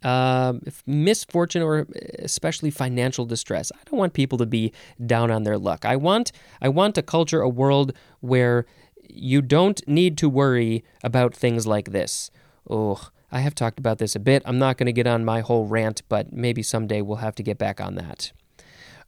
Um, 0.04 0.62
misfortune 0.86 1.62
or 1.62 1.86
especially 2.20 2.72
financial 2.72 3.26
distress. 3.26 3.72
I 3.76 3.80
don't 3.86 4.00
want 4.00 4.14
people 4.14 4.38
to 4.38 4.46
be 4.46 4.72
down 5.06 5.32
on 5.32 5.44
their 5.44 5.58
luck. 5.58 5.86
I 5.86 5.96
want 5.98 6.32
I 6.62 6.70
want 6.70 6.98
a 6.98 7.02
culture, 7.02 7.42
a 7.42 7.50
world 7.50 7.94
where 8.22 8.66
you 9.10 9.42
don't 9.42 9.86
need 9.88 10.18
to 10.20 10.30
worry 10.30 10.84
about 11.04 11.36
things 11.36 11.68
like 11.68 11.92
this. 11.92 12.32
Oh, 12.70 13.10
I 13.32 13.42
have 13.42 13.56
talked 13.56 13.80
about 13.80 13.98
this 13.98 14.16
a 14.16 14.20
bit. 14.20 14.42
I'm 14.46 14.60
not 14.60 14.78
going 14.78 14.88
to 14.88 14.94
get 14.94 15.08
on 15.08 15.26
my 15.26 15.42
whole 15.42 15.66
rant, 15.66 16.02
but 16.10 16.32
maybe 16.34 16.64
someday 16.64 17.02
we'll 17.02 17.18
have 17.18 17.36
to 17.36 17.44
get 17.44 17.58
back 17.58 17.80
on 17.80 17.96
that. 17.96 18.32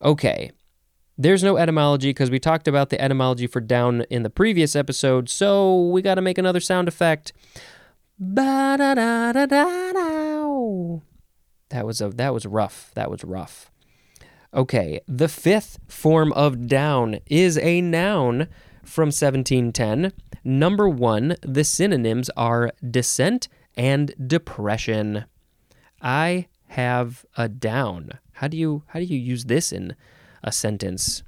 Okay, 0.02 0.52
there's 1.18 1.44
no 1.44 1.58
etymology 1.58 2.10
because 2.10 2.32
we 2.32 2.40
talked 2.40 2.68
about 2.68 2.90
the 2.90 3.00
etymology 3.02 3.48
for 3.48 3.62
down 3.62 4.02
in 4.10 4.24
the 4.24 4.30
previous 4.30 4.76
episode, 4.76 5.30
so 5.30 5.88
we 5.90 6.02
got 6.02 6.16
to 6.16 6.22
make 6.22 6.38
another 6.38 6.60
sound 6.60 6.88
effect. 6.88 7.34
That 11.70 11.86
was 11.86 12.02
a 12.02 12.10
that 12.10 12.34
was 12.34 12.46
rough. 12.46 12.92
That 12.96 13.10
was 13.10 13.24
rough. 13.24 13.72
Okay, 14.54 15.00
the 15.08 15.28
fifth 15.28 15.80
form 15.88 16.32
of 16.34 16.68
down 16.68 17.18
is 17.26 17.58
a 17.58 17.82
noun 17.82 18.48
from 18.84 19.08
1710. 19.08 20.14
Number 20.44 20.88
1, 20.88 21.38
the 21.42 21.64
synonyms 21.64 22.30
are 22.38 22.72
descent 22.88 23.48
and 23.76 24.14
depression. 24.28 25.26
I 26.02 26.48
have 26.68 27.26
a 27.36 27.50
down. 27.50 28.20
How 28.34 28.48
do 28.48 28.58
you 28.58 28.84
how 28.88 29.00
do 29.00 29.06
you 29.06 29.18
use 29.18 29.46
this 29.46 29.72
in 29.72 29.96
a 30.44 30.52
sentence. 30.52 31.24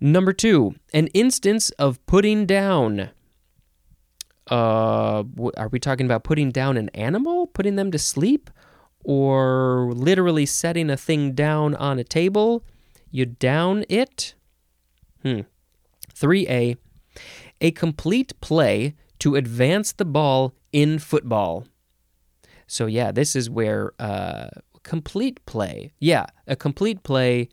Number 0.00 0.32
two, 0.32 0.74
an 0.92 1.06
instance 1.08 1.70
of 1.70 2.04
putting 2.06 2.46
down. 2.46 3.10
Uh, 4.50 5.24
are 5.56 5.68
we 5.68 5.78
talking 5.78 6.06
about 6.06 6.24
putting 6.24 6.50
down 6.50 6.76
an 6.76 6.88
animal, 6.90 7.46
putting 7.46 7.76
them 7.76 7.90
to 7.92 7.98
sleep, 7.98 8.50
or 9.04 9.92
literally 9.94 10.44
setting 10.44 10.90
a 10.90 10.96
thing 10.96 11.32
down 11.32 11.74
on 11.76 11.98
a 11.98 12.04
table? 12.04 12.64
You 13.10 13.26
down 13.26 13.84
it? 13.88 14.34
Hmm. 15.22 15.40
3A, 16.14 16.76
a 17.60 17.70
complete 17.70 18.38
play 18.40 18.94
to 19.20 19.36
advance 19.36 19.92
the 19.92 20.04
ball 20.04 20.54
in 20.72 20.98
football. 20.98 21.66
So, 22.66 22.86
yeah, 22.86 23.12
this 23.12 23.34
is 23.34 23.48
where 23.48 23.92
uh, 23.98 24.48
complete 24.82 25.44
play. 25.46 25.92
Yeah, 25.98 26.26
a 26.46 26.56
complete 26.56 27.02
play 27.02 27.48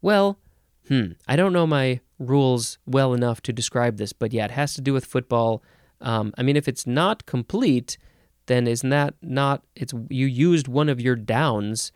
well, 0.00 0.38
hmm, 0.86 1.12
I 1.26 1.36
don't 1.36 1.52
know 1.52 1.66
my 1.66 2.00
rules 2.18 2.78
well 2.86 3.14
enough 3.14 3.40
to 3.42 3.52
describe 3.52 3.96
this, 3.96 4.12
but 4.12 4.32
yeah, 4.32 4.44
it 4.44 4.52
has 4.52 4.74
to 4.74 4.80
do 4.80 4.92
with 4.92 5.04
football. 5.04 5.62
Um, 6.00 6.32
I 6.38 6.42
mean, 6.42 6.56
if 6.56 6.68
it's 6.68 6.86
not 6.86 7.26
complete, 7.26 7.98
then 8.46 8.66
isn't 8.66 8.90
that 8.90 9.14
not? 9.22 9.62
It's 9.76 9.94
you 10.08 10.26
used 10.26 10.68
one 10.68 10.88
of 10.88 11.00
your 11.00 11.16
downs 11.16 11.92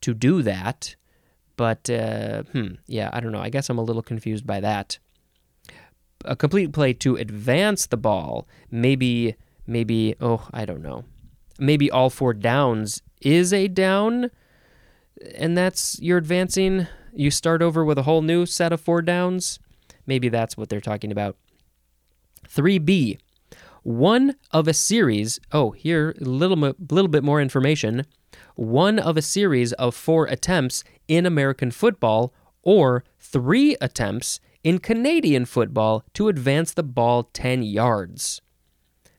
to 0.00 0.14
do 0.14 0.42
that, 0.42 0.96
but 1.56 1.88
uh, 1.90 2.44
hmm, 2.44 2.74
yeah, 2.86 3.10
I 3.12 3.20
don't 3.20 3.32
know. 3.32 3.40
I 3.40 3.50
guess 3.50 3.68
I'm 3.68 3.78
a 3.78 3.82
little 3.82 4.02
confused 4.02 4.46
by 4.46 4.60
that. 4.60 4.98
A 6.24 6.36
complete 6.36 6.72
play 6.72 6.92
to 6.94 7.16
advance 7.16 7.86
the 7.86 7.96
ball, 7.96 8.46
maybe, 8.70 9.36
maybe. 9.66 10.14
Oh, 10.20 10.48
I 10.52 10.64
don't 10.64 10.82
know. 10.82 11.04
Maybe 11.58 11.90
all 11.90 12.10
four 12.10 12.34
downs 12.34 13.02
is 13.20 13.52
a 13.52 13.68
down, 13.68 14.30
and 15.34 15.56
that's 15.56 15.98
you're 16.00 16.18
advancing. 16.18 16.86
You 17.12 17.30
start 17.30 17.62
over 17.62 17.84
with 17.84 17.98
a 17.98 18.02
whole 18.02 18.22
new 18.22 18.46
set 18.46 18.72
of 18.72 18.80
four 18.80 19.02
downs. 19.02 19.58
Maybe 20.06 20.28
that's 20.28 20.56
what 20.56 20.68
they're 20.68 20.80
talking 20.80 21.12
about. 21.12 21.36
3B 22.48 23.18
one 23.82 24.36
of 24.50 24.68
a 24.68 24.74
series. 24.74 25.40
Oh, 25.52 25.70
here 25.70 26.14
a 26.20 26.24
little 26.24 26.56
little 26.90 27.08
bit 27.08 27.24
more 27.24 27.40
information. 27.40 28.06
One 28.54 28.98
of 28.98 29.16
a 29.16 29.22
series 29.22 29.72
of 29.74 29.94
four 29.94 30.26
attempts 30.26 30.84
in 31.08 31.26
American 31.26 31.70
football, 31.70 32.32
or 32.62 33.04
three 33.18 33.76
attempts 33.80 34.40
in 34.62 34.78
Canadian 34.78 35.44
football 35.46 36.04
to 36.14 36.28
advance 36.28 36.72
the 36.72 36.82
ball 36.82 37.24
10 37.32 37.62
yards. 37.62 38.40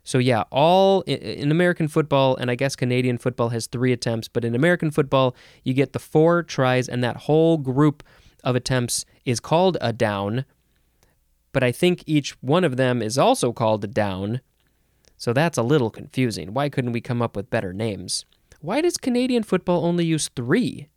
So, 0.04 0.18
yeah, 0.18 0.44
all 0.52 1.02
in 1.02 1.52
American 1.52 1.88
football, 1.88 2.36
and 2.36 2.50
I 2.50 2.56
guess 2.56 2.76
Canadian 2.76 3.18
football 3.18 3.50
has 3.50 3.68
three 3.68 3.92
attempts, 3.92 4.28
but 4.28 4.44
in 4.44 4.56
American 4.56 4.90
football, 4.90 5.36
you 5.64 5.74
get 5.74 5.94
the 5.94 6.00
four 6.00 6.42
tries, 6.44 6.90
and 6.90 7.04
that 7.04 7.18
whole 7.18 7.58
group 7.58 8.04
of 8.44 8.56
attempts 8.56 9.06
is 9.26 9.40
called 9.40 9.78
a 9.80 9.94
down. 9.94 10.46
But 11.52 11.64
I 11.64 11.72
think 11.72 12.04
each 12.08 12.32
one 12.42 12.64
of 12.64 12.78
them 12.78 13.02
is 13.02 13.18
also 13.18 13.54
called 13.54 13.84
a 13.84 13.88
down. 13.88 14.42
So 15.22 15.34
that's 15.34 15.60
a 15.60 15.62
little 15.62 15.92
confusing. 15.92 16.52
Why 16.52 16.68
couldn't 16.68 16.94
we 16.94 17.00
come 17.00 17.22
up 17.22 17.36
with 17.36 17.52
better 17.52 17.74
names? 17.74 18.26
Why 18.60 18.82
does 18.82 18.98
Canadian 18.98 19.44
football 19.44 19.86
only 19.86 20.04
use 20.04 20.32
three? 20.36 20.88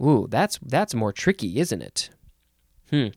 Ooh, 0.00 0.26
that's 0.30 0.58
that's 0.62 0.94
more 0.94 1.12
tricky, 1.12 1.58
isn't 1.58 1.82
it? 1.82 2.08
Hmm. 2.88 3.08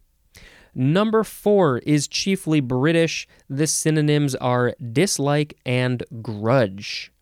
Number 0.75 1.23
four 1.23 1.77
is 1.85 2.09
chiefly 2.09 2.59
British. 2.59 3.25
The 3.49 3.67
synonyms 3.67 4.35
are 4.35 4.75
dislike 4.91 5.57
and 5.65 6.03
grudge. 6.21 7.13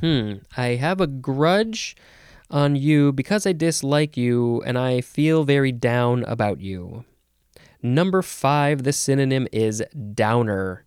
Hmm. 0.00 0.38
I 0.56 0.70
have 0.70 1.00
a 1.00 1.06
grudge 1.06 1.94
on 2.50 2.74
you 2.74 3.12
because 3.12 3.46
I 3.46 3.52
dislike 3.52 4.16
you 4.16 4.60
and 4.66 4.76
I 4.76 5.00
feel 5.00 5.44
very 5.44 5.70
down 5.70 6.24
about 6.24 6.60
you. 6.60 7.04
Number 7.80 8.22
five, 8.22 8.82
the 8.82 8.92
synonym 8.92 9.46
is 9.52 9.84
downer. 10.14 10.84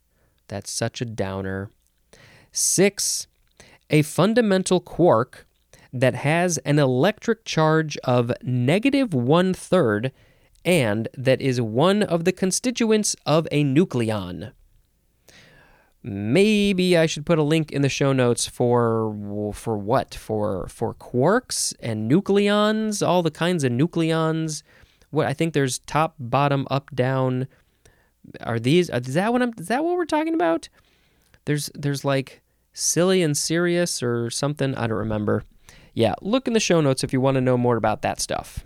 That's 0.47 0.71
such 0.71 1.01
a 1.01 1.05
downer. 1.05 1.69
Six, 2.51 3.27
a 3.89 4.01
fundamental 4.01 4.79
quark 4.79 5.45
that 5.91 6.15
has 6.15 6.57
an 6.59 6.79
electric 6.79 7.45
charge 7.45 7.97
of 8.03 8.31
negative 8.41 9.13
one 9.13 9.53
third 9.53 10.11
and 10.65 11.07
that 11.15 11.39
is 11.41 11.61
one 11.61 12.01
of 12.03 12.25
the 12.25 12.31
constituents 12.31 13.15
of 13.25 13.47
a 13.51 13.63
nucleon. 13.63 14.51
Maybe 16.03 16.97
I 16.97 17.05
should 17.05 17.25
put 17.25 17.39
a 17.39 17.43
link 17.43 17.71
in 17.71 17.81
the 17.81 17.89
show 17.89 18.13
notes 18.13 18.45
for 18.45 19.51
for 19.53 19.77
what? 19.77 20.13
For 20.13 20.67
for 20.67 20.93
quarks 20.93 21.73
and 21.79 22.11
nucleons, 22.11 23.05
all 23.05 23.23
the 23.23 23.31
kinds 23.31 23.63
of 23.63 23.71
nucleons. 23.71 24.61
What 25.09 25.27
I 25.27 25.33
think 25.33 25.53
there's 25.53 25.79
top, 25.79 26.15
bottom, 26.19 26.67
up, 26.69 26.93
down, 26.93 27.47
are 28.41 28.59
these 28.59 28.89
uh, 28.89 29.01
is 29.05 29.13
that 29.13 29.31
what 29.31 29.41
I'm 29.41 29.53
is 29.57 29.67
that 29.67 29.83
what 29.83 29.95
we're 29.95 30.05
talking 30.05 30.33
about? 30.33 30.69
There's 31.45 31.69
there's 31.73 32.03
like 32.03 32.41
silly 32.73 33.23
and 33.23 33.37
serious 33.37 34.03
or 34.03 34.29
something, 34.29 34.75
I 34.75 34.87
don't 34.87 34.97
remember. 34.97 35.43
Yeah, 35.93 36.13
look 36.21 36.47
in 36.47 36.53
the 36.53 36.59
show 36.59 36.81
notes 36.81 37.03
if 37.03 37.13
you 37.13 37.21
want 37.21 37.35
to 37.35 37.41
know 37.41 37.57
more 37.57 37.77
about 37.77 38.01
that 38.01 38.19
stuff. 38.19 38.65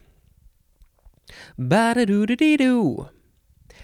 Ba-da-doo-da-dee-doo. 1.60 3.10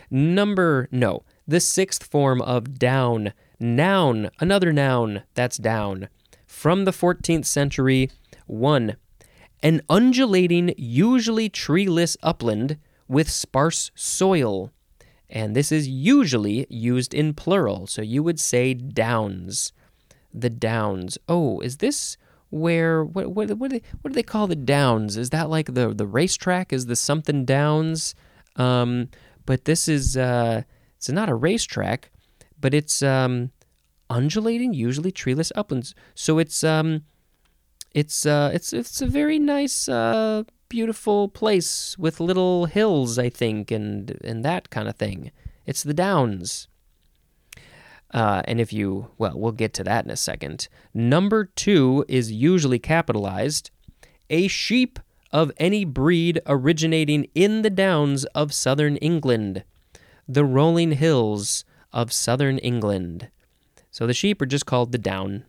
Number 0.10 0.88
no, 0.92 1.24
the 1.48 1.60
sixth 1.60 2.04
form 2.04 2.42
of 2.42 2.80
down. 2.80 3.34
Noun, 3.60 4.32
another 4.40 4.74
noun, 4.74 5.24
that's 5.36 5.58
down. 5.58 6.10
From 6.48 6.86
the 6.86 6.92
14th 6.92 7.46
century, 7.46 8.10
1. 8.48 8.96
An 9.62 9.82
undulating, 9.90 10.74
usually 10.78 11.50
treeless 11.50 12.18
upland 12.22 12.78
with 13.08 13.30
sparse 13.30 13.92
soil 13.96 14.72
and 15.30 15.56
this 15.56 15.72
is 15.72 15.88
usually 15.88 16.66
used 16.70 17.14
in 17.14 17.34
plural. 17.34 17.88
So 17.88 18.02
you 18.02 18.24
would 18.24 18.40
say 18.40 18.74
downs. 18.74 19.74
The 20.34 20.50
downs. 20.50 21.18
Oh, 21.28 21.60
is 21.62 21.78
this 21.78 22.18
where 22.50 23.04
what 23.04 23.32
what 23.32 23.50
what 23.58 23.70
do 23.70 23.80
they, 23.80 23.86
what 24.02 24.12
do 24.12 24.16
they 24.16 24.24
call 24.24 24.48
the 24.48 24.56
downs? 24.56 25.18
Is 25.18 25.30
that 25.32 25.50
like 25.50 25.74
the 25.74 25.94
the 25.94 26.08
racetrack? 26.08 26.72
Is 26.72 26.86
the 26.86 26.96
something 26.96 27.46
downs? 27.46 28.16
Um, 28.56 29.10
but 29.46 29.66
this 29.66 29.88
is 29.88 30.18
uh, 30.18 30.64
it's 30.98 31.10
not 31.10 31.30
a 31.30 31.36
racetrack, 31.36 32.12
but 32.60 32.74
it's 32.74 33.02
um, 33.02 33.52
undulating, 34.10 34.74
usually 34.74 35.12
treeless 35.12 35.52
uplands. 35.56 35.96
So 36.14 36.40
it's 36.40 36.64
um, 36.64 37.04
it's 37.92 38.26
uh, 38.26 38.52
it's 38.54 38.74
it's 38.74 39.02
a 39.02 39.08
very 39.08 39.40
nice 39.40 39.88
uh, 39.88 40.44
beautiful 40.76 41.30
place 41.30 41.98
with 41.98 42.20
little 42.20 42.66
hills, 42.66 43.18
I 43.18 43.30
think, 43.30 43.72
and 43.72 44.20
and 44.26 44.44
that 44.44 44.70
kind 44.70 44.90
of 44.90 44.98
thing. 44.98 45.32
It's 45.66 45.84
the 45.84 45.94
Downs. 45.94 46.68
Uh, 48.14 48.42
and 48.44 48.60
if 48.60 48.74
you, 48.74 49.08
well, 49.18 49.40
we'll 49.40 49.54
get 49.54 49.74
to 49.76 49.86
that 49.86 50.04
in 50.04 50.12
a 50.12 50.18
second. 50.18 50.68
Number 50.94 51.46
two 51.46 52.04
is 52.10 52.30
usually 52.30 52.78
capitalized. 52.78 53.72
A 54.30 54.50
sheep 54.50 55.00
of 55.32 55.50
any 55.56 55.86
breed 55.86 56.42
originating 56.46 57.28
in 57.34 57.62
the 57.62 57.70
downs 57.70 58.26
of 58.36 58.54
southern 58.54 58.98
England, 58.98 59.64
the 60.28 60.44
rolling 60.44 60.92
hills 60.92 61.64
of 61.94 62.12
southern 62.12 62.58
England. 62.58 63.30
So 63.92 64.06
the 64.06 64.14
sheep 64.14 64.42
are 64.42 64.46
just 64.46 64.66
called 64.66 64.92
the 64.92 64.98
down. 64.98 65.46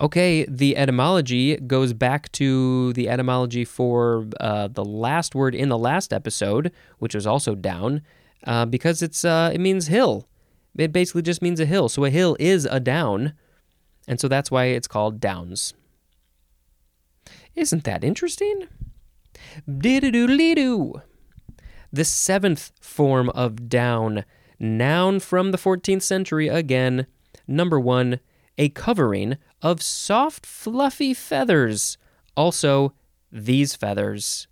Okay, 0.00 0.44
the 0.46 0.76
etymology 0.76 1.56
goes 1.56 1.92
back 1.92 2.32
to 2.32 2.92
the 2.94 3.08
etymology 3.08 3.64
for 3.64 4.26
uh, 4.40 4.66
the 4.66 4.84
last 4.84 5.36
word 5.36 5.54
in 5.54 5.68
the 5.68 5.78
last 5.78 6.12
episode, 6.12 6.72
which 6.98 7.14
was 7.14 7.28
also 7.28 7.54
down, 7.54 8.02
uh, 8.44 8.66
because 8.66 9.02
it's 9.02 9.24
uh, 9.24 9.52
it 9.54 9.60
means 9.60 9.86
hill. 9.86 10.26
It 10.76 10.92
basically 10.92 11.22
just 11.22 11.42
means 11.42 11.60
a 11.60 11.66
hill. 11.66 11.88
So 11.88 12.04
a 12.04 12.10
hill 12.10 12.36
is 12.40 12.64
a 12.64 12.80
down, 12.80 13.34
and 14.08 14.18
so 14.18 14.26
that's 14.26 14.50
why 14.50 14.64
it's 14.64 14.88
called 14.88 15.20
downs. 15.20 15.74
Isn't 17.54 17.84
that 17.84 18.02
interesting? 18.02 18.66
Diddle-doodle-doo. 19.68 21.02
The 21.92 22.04
seventh 22.04 22.72
form 22.80 23.30
of 23.30 23.68
down, 23.68 24.24
noun 24.58 25.20
from 25.20 25.52
the 25.52 25.58
14th 25.58 26.02
century 26.02 26.48
again. 26.48 27.06
Number 27.46 27.78
one, 27.78 28.18
a 28.58 28.68
covering 28.68 29.36
of 29.62 29.82
soft, 29.82 30.46
fluffy 30.46 31.14
feathers. 31.14 31.98
Also, 32.36 32.92
these 33.30 33.74
feathers 33.74 34.46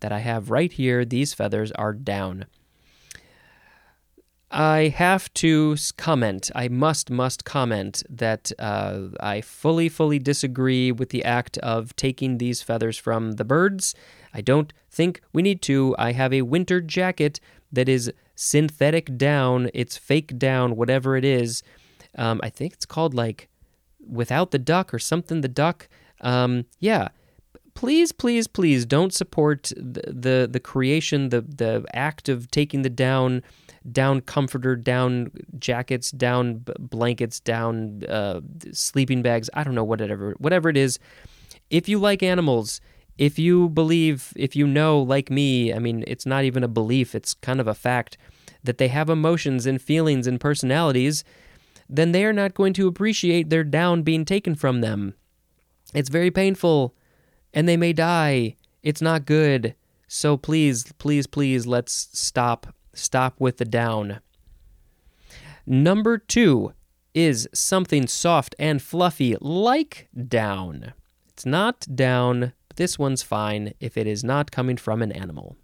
that 0.00 0.12
I 0.12 0.18
have 0.18 0.50
right 0.50 0.72
here, 0.72 1.04
these 1.04 1.34
feathers 1.34 1.72
are 1.72 1.92
down. 1.92 2.46
I 4.50 4.94
have 4.96 5.32
to 5.34 5.76
comment, 5.96 6.50
I 6.54 6.68
must, 6.68 7.10
must 7.10 7.44
comment 7.44 8.04
that 8.08 8.52
uh, 8.58 9.08
I 9.18 9.40
fully, 9.40 9.88
fully 9.88 10.18
disagree 10.18 10.92
with 10.92 11.10
the 11.10 11.24
act 11.24 11.58
of 11.58 11.96
taking 11.96 12.38
these 12.38 12.62
feathers 12.62 12.96
from 12.96 13.32
the 13.32 13.44
birds. 13.44 13.94
I 14.32 14.40
don't 14.42 14.72
think 14.88 15.20
we 15.32 15.42
need 15.42 15.62
to. 15.62 15.96
I 15.98 16.12
have 16.12 16.32
a 16.32 16.42
winter 16.42 16.80
jacket 16.80 17.40
that 17.72 17.88
is 17.88 18.12
synthetic 18.36 19.16
down, 19.16 19.68
it's 19.74 19.96
fake 19.96 20.38
down, 20.38 20.76
whatever 20.76 21.16
it 21.16 21.24
is. 21.24 21.62
Um, 22.16 22.40
I 22.42 22.50
think 22.50 22.72
it's 22.72 22.86
called 22.86 23.14
like 23.14 23.48
without 24.06 24.50
the 24.50 24.58
duck 24.58 24.92
or 24.92 24.98
something 24.98 25.40
the 25.40 25.48
duck. 25.48 25.88
Um, 26.20 26.64
yeah, 26.80 27.08
please, 27.74 28.10
please, 28.10 28.46
please 28.46 28.84
don't 28.84 29.12
support 29.12 29.72
the, 29.76 30.02
the 30.12 30.48
the 30.50 30.60
creation, 30.60 31.28
the 31.28 31.42
the 31.42 31.84
act 31.92 32.28
of 32.28 32.50
taking 32.50 32.82
the 32.82 32.90
down, 32.90 33.42
down 33.92 34.22
comforter, 34.22 34.74
down 34.74 35.30
jackets, 35.58 36.10
down 36.10 36.64
blankets, 36.78 37.38
down 37.38 38.02
uh, 38.08 38.40
sleeping 38.72 39.22
bags. 39.22 39.48
I 39.54 39.62
don't 39.62 39.74
know 39.74 39.84
whatever 39.84 40.34
whatever 40.38 40.68
it 40.68 40.76
is. 40.76 40.98
If 41.70 41.88
you 41.88 41.98
like 41.98 42.22
animals, 42.22 42.80
if 43.18 43.38
you 43.38 43.68
believe, 43.68 44.32
if 44.36 44.56
you 44.56 44.66
know, 44.66 45.00
like 45.00 45.30
me, 45.30 45.72
I 45.72 45.78
mean, 45.78 46.04
it's 46.06 46.26
not 46.26 46.44
even 46.44 46.64
a 46.64 46.68
belief; 46.68 47.14
it's 47.14 47.34
kind 47.34 47.60
of 47.60 47.68
a 47.68 47.74
fact 47.74 48.16
that 48.64 48.78
they 48.78 48.88
have 48.88 49.08
emotions 49.08 49.66
and 49.66 49.80
feelings 49.80 50.26
and 50.26 50.40
personalities 50.40 51.22
then 51.88 52.12
they 52.12 52.24
are 52.24 52.32
not 52.32 52.54
going 52.54 52.72
to 52.74 52.88
appreciate 52.88 53.50
their 53.50 53.64
down 53.64 54.02
being 54.02 54.24
taken 54.24 54.54
from 54.54 54.80
them. 54.80 55.14
It's 55.94 56.08
very 56.08 56.30
painful, 56.30 56.94
and 57.54 57.68
they 57.68 57.76
may 57.76 57.92
die. 57.92 58.56
It's 58.82 59.02
not 59.02 59.26
good. 59.26 59.74
So 60.08 60.36
please, 60.36 60.92
please, 60.98 61.26
please, 61.26 61.66
let's 61.66 62.08
stop. 62.12 62.74
Stop 62.92 63.40
with 63.40 63.58
the 63.58 63.64
down. 63.64 64.20
Number 65.66 66.18
two 66.18 66.72
is 67.14 67.48
something 67.52 68.06
soft 68.06 68.54
and 68.58 68.80
fluffy 68.80 69.36
like 69.40 70.08
down. 70.28 70.92
It's 71.28 71.46
not 71.46 71.86
down, 71.94 72.52
but 72.68 72.76
this 72.76 72.98
one's 72.98 73.22
fine 73.22 73.74
if 73.80 73.96
it 73.96 74.06
is 74.06 74.22
not 74.22 74.50
coming 74.50 74.76
from 74.76 75.02
an 75.02 75.12
animal. 75.12 75.56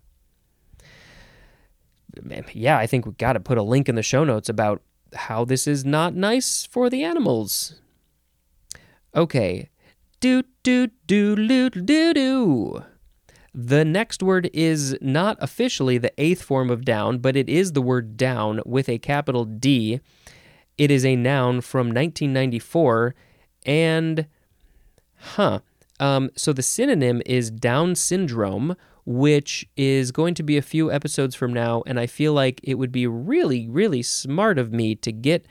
Yeah, 2.53 2.77
I 2.77 2.87
think 2.87 3.07
we've 3.07 3.17
got 3.17 3.35
to 3.35 3.41
put 3.41 3.59
a 3.59 3.63
link 3.63 3.89
in 3.89 3.95
the 3.95 4.03
show 4.03 4.25
notes 4.25 4.49
about 4.49 4.83
how 5.15 5.45
this 5.45 5.67
is 5.67 5.85
not 5.85 6.15
nice 6.15 6.67
for 6.67 6.91
the 6.91 7.03
animals. 7.03 7.81
Okay. 9.15 9.71
Do 10.21 10.43
do 10.63 10.89
do 11.07 11.37
do 11.37 11.71
do 11.71 12.15
do. 12.15 12.85
The 13.55 13.85
next 13.85 14.23
word 14.23 14.49
is 14.55 14.97
not 15.03 15.37
officially 15.41 15.99
the 15.99 16.13
eighth 16.17 16.43
form 16.43 16.71
of 16.71 16.85
down, 16.85 17.19
but 17.19 17.37
it 17.37 17.49
is 17.49 17.73
the 17.73 17.83
word 17.83 18.17
down 18.17 18.61
with 18.65 18.89
a 18.89 18.99
capital 18.99 19.45
D. 19.45 20.01
It 20.79 20.91
is 20.91 21.05
a 21.05 21.17
noun 21.17 21.61
from 21.61 21.89
1994, 21.89 23.15
and 23.67 24.27
huh. 25.19 25.61
Um, 26.01 26.31
so 26.35 26.53
the 26.53 26.63
synonym 26.63 27.23
is 27.27 27.51
Down 27.51 27.95
syndrome, 27.95 28.75
which 29.05 29.69
is 29.77 30.13
going 30.13 30.35
to 30.35 30.43
be 30.43 30.57
a 30.57 30.63
few 30.63 30.93
episodes 30.93 31.35
from 31.35 31.53
now, 31.53 31.83
and 31.87 31.99
I 31.99 32.07
feel 32.07 32.33
like 32.33 32.61
it 32.63 32.75
would 32.75 32.93
be 32.93 33.07
really, 33.07 33.69
really 33.69 34.03
smart 34.03 34.59
of 34.59 34.73
me 34.73 34.95
to 34.97 35.13
get 35.13 35.47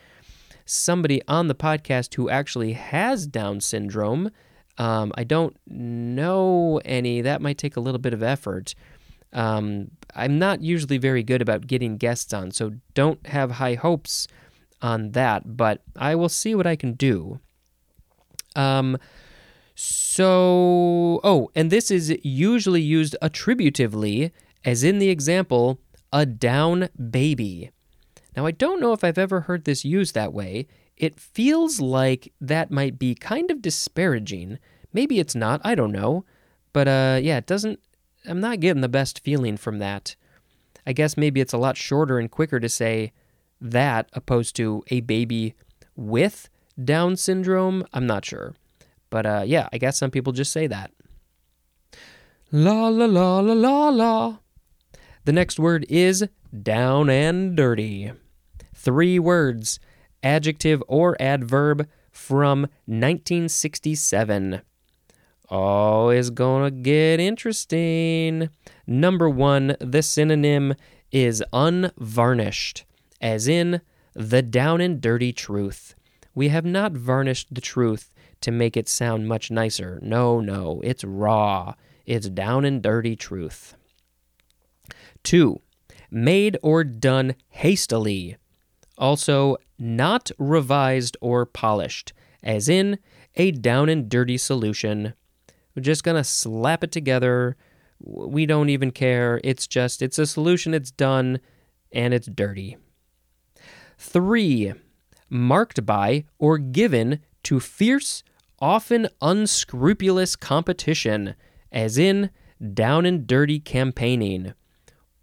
somebody 0.66 1.22
on 1.28 1.48
the 1.48 1.56
podcast 1.56 2.16
who 2.16 2.30
actually 2.30 2.74
has 2.74 3.28
Down 3.28 3.60
syndrome. 3.60 4.32
Um, 4.78 5.12
I 5.16 5.24
don't 5.26 5.58
know 5.68 6.80
any. 6.86 7.22
That 7.22 7.42
might 7.42 7.58
take 7.58 7.76
a 7.76 7.82
little 7.82 8.00
bit 8.00 8.14
of 8.14 8.24
effort. 8.24 8.74
Um, 9.34 9.92
I'm 10.16 10.40
not 10.40 10.62
usually 10.62 10.98
very 10.98 11.24
good 11.24 11.42
about 11.42 11.68
getting 11.68 11.98
guests 11.98 12.34
on, 12.34 12.52
so 12.52 12.72
don't 12.94 13.26
have 13.28 13.52
high 13.52 13.76
hopes 13.76 14.28
on 14.82 15.12
that, 15.12 15.58
but 15.58 15.82
I 15.96 16.16
will 16.16 16.30
see 16.30 16.56
what 16.56 16.68
I 16.68 16.76
can 16.76 16.94
do. 16.94 17.40
Um, 18.56 18.98
so, 20.12 21.22
oh, 21.24 21.52
and 21.56 21.72
this 21.72 21.90
is 21.90 22.14
usually 22.22 22.82
used 22.82 23.16
attributively, 23.22 24.34
as 24.66 24.84
in 24.84 25.00
the 25.00 25.08
example, 25.08 25.80
a 26.12 26.26
down 26.26 26.90
baby. 27.10 27.72
Now, 28.36 28.46
I 28.46 28.52
don't 28.52 28.82
know 28.82 28.92
if 28.92 29.06
I've 29.06 29.18
ever 29.18 29.40
heard 29.40 29.64
this 29.64 29.86
used 29.86 30.14
that 30.14 30.34
way. 30.34 30.68
It 30.98 31.18
feels 31.18 31.80
like 31.80 32.34
that 32.42 32.72
might 32.72 33.00
be 33.00 33.16
kind 33.16 33.50
of 33.50 33.62
disparaging. 33.62 34.60
Maybe 34.92 35.18
it's 35.18 35.34
not, 35.34 35.62
I 35.64 35.76
don't 35.76 35.94
know. 35.94 36.26
But 36.74 36.90
uh, 36.90 37.20
yeah, 37.24 37.38
it 37.38 37.46
doesn't, 37.46 37.80
I'm 38.28 38.42
not 38.42 38.60
getting 38.60 38.82
the 38.82 38.90
best 38.90 39.22
feeling 39.22 39.56
from 39.56 39.80
that. 39.80 40.18
I 40.86 40.92
guess 40.92 41.16
maybe 41.16 41.40
it's 41.40 41.54
a 41.54 41.58
lot 41.58 41.78
shorter 41.78 42.20
and 42.20 42.30
quicker 42.30 42.60
to 42.60 42.68
say 42.68 43.14
that 43.62 44.10
opposed 44.12 44.58
to 44.58 44.84
a 44.90 45.00
baby 45.00 45.56
with 45.96 46.50
Down 46.84 47.16
syndrome. 47.16 47.86
I'm 47.94 48.06
not 48.06 48.26
sure. 48.26 48.56
But 49.12 49.26
uh, 49.28 49.44
yeah, 49.46 49.70
I 49.72 49.78
guess 49.78 50.00
some 50.00 50.10
people 50.10 50.34
just 50.34 50.52
say 50.52 50.66
that. 50.66 50.92
La 52.52 52.88
la 52.88 53.06
la 53.06 53.40
la 53.42 53.54
la 53.54 53.90
la. 53.90 54.38
The 55.26 55.32
next 55.32 55.60
word 55.60 55.86
is 55.88 56.28
down 56.64 57.12
and 57.12 57.56
dirty. 57.56 58.12
Three 58.74 59.20
words, 59.20 59.80
adjective 60.24 60.82
or 60.88 61.16
adverb 61.22 61.88
from 62.12 62.62
1967. 62.86 64.62
Oh, 65.52 66.10
is 66.10 66.30
gonna 66.30 66.72
get 66.72 67.20
interesting. 67.20 68.50
Number 68.88 69.30
one, 69.30 69.76
the 69.80 70.02
synonym 70.02 70.74
is 71.12 71.44
unvarnished, 71.54 72.86
as 73.20 73.48
in 73.48 73.82
the 74.14 74.42
down 74.42 74.82
and 74.82 75.02
dirty 75.02 75.34
truth. 75.34 75.94
We 76.34 76.48
have 76.48 76.66
not 76.66 76.94
varnished 76.94 77.54
the 77.54 77.62
truth 77.62 78.10
to 78.42 78.52
make 78.52 78.76
it 78.76 78.90
sound 78.90 79.28
much 79.28 79.52
nicer. 79.52 80.00
No, 80.02 80.40
no, 80.40 80.82
it's 80.84 81.04
raw. 81.04 81.76
It's 82.06 82.30
down 82.30 82.66
and 82.66 82.82
dirty 82.82 83.16
truth. 83.16 83.76
Two, 85.24 85.62
made 86.10 86.58
or 86.62 86.84
done 86.84 87.36
hastily. 87.50 88.38
Also, 88.98 89.58
not 89.80 90.30
revised 90.38 91.18
or 91.22 91.46
polished, 91.46 92.14
as 92.44 92.68
in 92.68 93.00
a 93.36 93.52
down 93.52 93.90
and 93.90 94.10
dirty 94.10 94.38
solution. 94.38 95.14
We're 95.76 95.84
just 95.84 96.04
going 96.04 96.18
to 96.18 96.24
slap 96.24 96.84
it 96.84 96.92
together. 96.92 97.56
We 98.00 98.46
don't 98.46 98.70
even 98.70 98.92
care. 98.92 99.40
It's 99.44 99.68
just, 99.68 100.02
it's 100.02 100.20
a 100.20 100.26
solution, 100.26 100.74
it's 100.74 100.92
done, 100.92 101.40
and 101.92 102.14
it's 102.14 102.28
dirty. 102.28 102.78
Three, 103.98 104.74
marked 105.30 105.86
by 105.86 106.26
or 106.40 106.58
given 106.58 107.20
to 107.44 107.60
fierce, 107.60 108.24
often 108.62 109.10
unscrupulous 109.22 110.36
competition, 110.36 111.36
as 111.72 111.98
in 111.98 112.30
down 112.74 113.06
and 113.06 113.26
dirty 113.26 113.60
campaigning. 113.60 114.54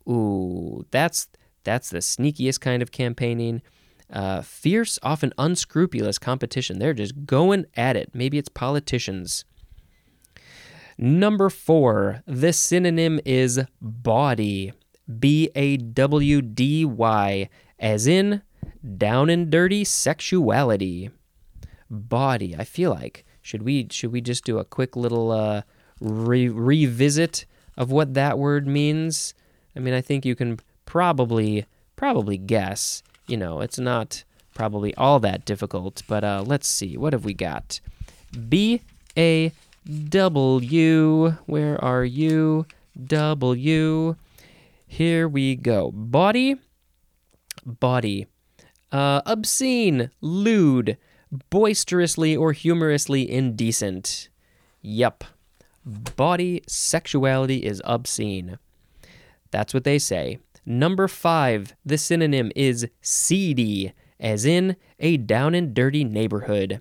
Ooh, 0.08 0.84
that's 0.90 1.28
that's 1.64 1.90
the 1.90 1.98
sneakiest 1.98 2.60
kind 2.60 2.82
of 2.82 2.90
campaigning. 2.90 3.62
Uh, 4.10 4.40
fierce, 4.40 4.98
often 5.02 5.32
unscrupulous 5.38 6.18
competition. 6.18 6.78
They're 6.78 6.94
just 6.94 7.26
going 7.26 7.66
at 7.76 7.94
it. 7.94 8.10
Maybe 8.14 8.38
it's 8.38 8.48
politicians. 8.48 9.44
Number 10.96 11.50
four, 11.50 12.22
the 12.26 12.52
synonym 12.52 13.20
is 13.24 13.60
bawdy. 13.80 14.72
B 15.18 15.50
A 15.54 15.76
W 15.76 16.42
D 16.42 16.84
Y, 16.84 17.48
as 17.78 18.06
in 18.06 18.42
down 18.96 19.30
and 19.30 19.50
dirty 19.50 19.84
sexuality. 19.84 21.10
Bawdy. 21.88 22.56
I 22.56 22.64
feel 22.64 22.90
like 22.90 23.24
should 23.48 23.62
we 23.62 23.88
should 23.90 24.12
we 24.12 24.20
just 24.20 24.44
do 24.44 24.58
a 24.58 24.64
quick 24.64 24.94
little 24.94 25.32
uh, 25.32 25.62
re- 26.02 26.50
revisit 26.50 27.46
of 27.78 27.90
what 27.90 28.12
that 28.12 28.38
word 28.38 28.66
means? 28.66 29.32
I 29.74 29.80
mean, 29.80 29.94
I 29.94 30.02
think 30.02 30.26
you 30.26 30.34
can 30.34 30.60
probably 30.84 31.64
probably 31.96 32.36
guess. 32.36 33.02
You 33.26 33.38
know, 33.38 33.62
it's 33.62 33.78
not 33.78 34.22
probably 34.54 34.94
all 34.96 35.18
that 35.20 35.46
difficult, 35.46 36.02
but 36.06 36.24
uh, 36.24 36.44
let's 36.46 36.68
see. 36.68 36.98
What 36.98 37.14
have 37.14 37.24
we 37.24 37.32
got? 37.32 37.80
B 38.50 38.82
A 39.16 39.50
W. 40.10 41.30
Where 41.46 41.82
are 41.82 42.04
you? 42.04 42.66
W. 43.02 44.16
Here 44.86 45.26
we 45.26 45.56
go. 45.56 45.90
Bawdy. 45.90 46.56
Bawdy. 47.64 48.26
Uh, 48.92 49.22
obscene, 49.24 50.10
lewd, 50.20 50.98
boisterously 51.50 52.36
or 52.36 52.52
humorously 52.52 53.30
indecent. 53.30 54.28
Yup. 54.80 55.24
Bawdy 55.84 56.62
sexuality 56.66 57.64
is 57.64 57.82
obscene. 57.84 58.58
That's 59.50 59.72
what 59.72 59.84
they 59.84 59.98
say. 59.98 60.38
Number 60.66 61.08
five, 61.08 61.74
the 61.84 61.96
synonym 61.96 62.52
is 62.54 62.86
seedy, 63.00 63.94
as 64.20 64.44
in 64.44 64.76
a 64.98 65.16
down 65.16 65.54
and 65.54 65.72
dirty 65.72 66.04
neighborhood. 66.04 66.80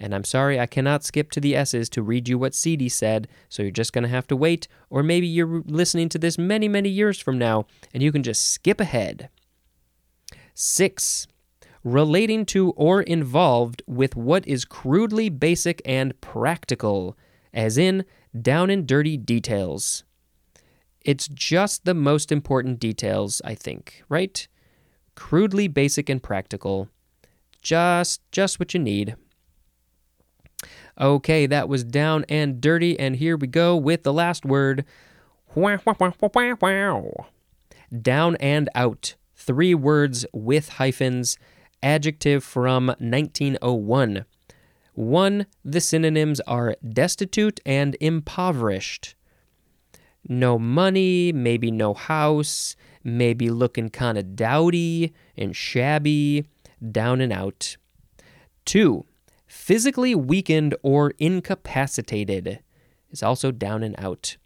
And 0.00 0.14
I'm 0.14 0.24
sorry, 0.24 0.58
I 0.58 0.66
cannot 0.66 1.04
skip 1.04 1.30
to 1.32 1.40
the 1.40 1.54
S's 1.54 1.88
to 1.90 2.02
read 2.02 2.28
you 2.28 2.38
what 2.38 2.54
seedy 2.54 2.88
said, 2.88 3.28
so 3.50 3.62
you're 3.62 3.70
just 3.70 3.92
going 3.92 4.02
to 4.02 4.08
have 4.08 4.26
to 4.28 4.36
wait, 4.36 4.66
or 4.88 5.02
maybe 5.02 5.26
you're 5.26 5.62
listening 5.66 6.08
to 6.08 6.18
this 6.18 6.38
many, 6.38 6.68
many 6.68 6.88
years 6.88 7.20
from 7.20 7.38
now, 7.38 7.66
and 7.92 8.02
you 8.02 8.10
can 8.10 8.22
just 8.22 8.50
skip 8.50 8.80
ahead. 8.80 9.28
Six, 10.54 11.28
relating 11.82 12.44
to 12.46 12.70
or 12.70 13.02
involved 13.02 13.82
with 13.86 14.16
what 14.16 14.46
is 14.46 14.64
crudely 14.64 15.28
basic 15.28 15.80
and 15.84 16.18
practical, 16.20 17.16
as 17.52 17.78
in 17.78 18.04
down 18.40 18.70
and 18.70 18.86
dirty 18.86 19.16
details. 19.16 20.04
It's 21.02 21.28
just 21.28 21.84
the 21.84 21.94
most 21.94 22.30
important 22.30 22.78
details, 22.78 23.40
I 23.44 23.54
think, 23.54 24.02
right? 24.08 24.46
Crudely 25.14 25.68
basic 25.68 26.08
and 26.08 26.22
practical. 26.22 26.88
Just 27.62 28.20
just 28.30 28.58
what 28.58 28.74
you 28.74 28.80
need. 28.80 29.16
Okay, 31.00 31.46
that 31.46 31.68
was 31.68 31.84
down 31.84 32.24
and 32.28 32.60
dirty, 32.60 32.98
and 32.98 33.16
here 33.16 33.36
we 33.36 33.46
go 33.46 33.76
with 33.76 34.02
the 34.02 34.12
last 34.12 34.44
word. 34.44 34.84
Down 38.02 38.36
and 38.36 38.68
out. 38.74 39.14
Three 39.34 39.74
words 39.74 40.26
with 40.32 40.68
hyphens. 40.70 41.38
Adjective 41.82 42.44
from 42.44 42.86
1901. 42.86 44.24
One, 44.94 45.46
the 45.64 45.80
synonyms 45.80 46.40
are 46.40 46.76
destitute 46.92 47.60
and 47.64 47.96
impoverished 48.00 49.14
no 50.28 50.58
money, 50.58 51.32
maybe 51.32 51.70
no 51.70 51.94
house, 51.94 52.76
maybe 53.02 53.50
looking 53.50 53.88
kind 53.88 54.18
of 54.18 54.36
dowdy 54.36 55.12
and 55.36 55.56
shabby, 55.56 56.44
down 56.90 57.20
and 57.20 57.32
out. 57.32 57.76
Two, 58.64 59.06
physically 59.46 60.14
weakened 60.14 60.74
or 60.82 61.12
incapacitated 61.18 62.60
is 63.10 63.22
also 63.22 63.50
down 63.50 63.82
and 63.82 63.94
out. 63.98 64.36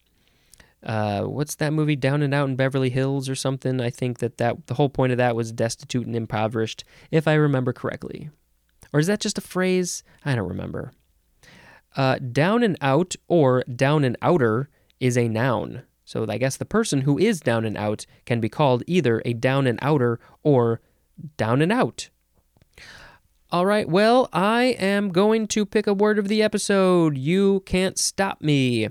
Uh, 0.85 1.23
what's 1.23 1.55
that 1.57 1.73
movie 1.73 1.97
Down 1.97 2.23
and 2.23 2.35
Out 2.35 2.49
in 2.49 2.57
Beverly 2.57 2.91
Hills 2.91 3.29
or 3.29 3.35
something? 3.35 3.81
I 3.81 3.91
think 3.91 4.19
that, 4.19 4.39
that 4.39 4.67
the 4.67 4.75
whole 4.75 4.89
point 4.89 5.13
of 5.13 5.19
that 5.19 5.37
was 5.37 5.53
destitute 5.53 6.07
and 6.07 6.15
impoverished, 6.15 6.85
if 7.11 7.27
I 7.27 7.35
remember 7.35 7.73
correctly. 7.73 8.31
Or 8.93 9.01
is 9.01 9.07
that 9.07 9.21
just 9.21 9.39
a 9.39 9.43
phrase? 9.43 10.03
I 10.25 10.35
don't 10.35 10.49
remember. 10.49 10.93
Uh, 11.97 12.19
down 12.19 12.63
and 12.63 12.77
out 12.81 13.17
or 13.29 13.63
down 13.63 14.05
and 14.05 14.17
outer 14.21 14.69
is 15.01 15.17
a 15.17 15.29
noun. 15.29 15.83
So 16.05 16.27
I 16.29 16.39
guess 16.39 16.57
the 16.57 16.65
person 16.65 17.03
who 17.03 17.19
is 17.19 17.41
down 17.41 17.65
and 17.65 17.77
out 17.77 18.05
can 18.27 18.41
be 18.41 18.49
called 18.49 18.83
either 18.87 19.23
a 19.25 19.33
down 19.33 19.67
and 19.67 19.79
outer 19.81 20.21
or 20.43 20.81
down 21.37 21.63
and 21.63 21.73
out. 21.73 22.11
All 23.51 23.65
right, 23.65 23.89
well, 23.89 24.29
I 24.33 24.77
am 24.79 25.11
going 25.11 25.47
to 25.49 25.65
pick 25.65 25.87
a 25.87 25.95
word 25.95 26.19
of 26.19 26.29
the 26.29 26.43
episode. 26.43 27.17
You 27.17 27.63
can't 27.65 27.99
stop 27.99 28.43
me. 28.43 28.89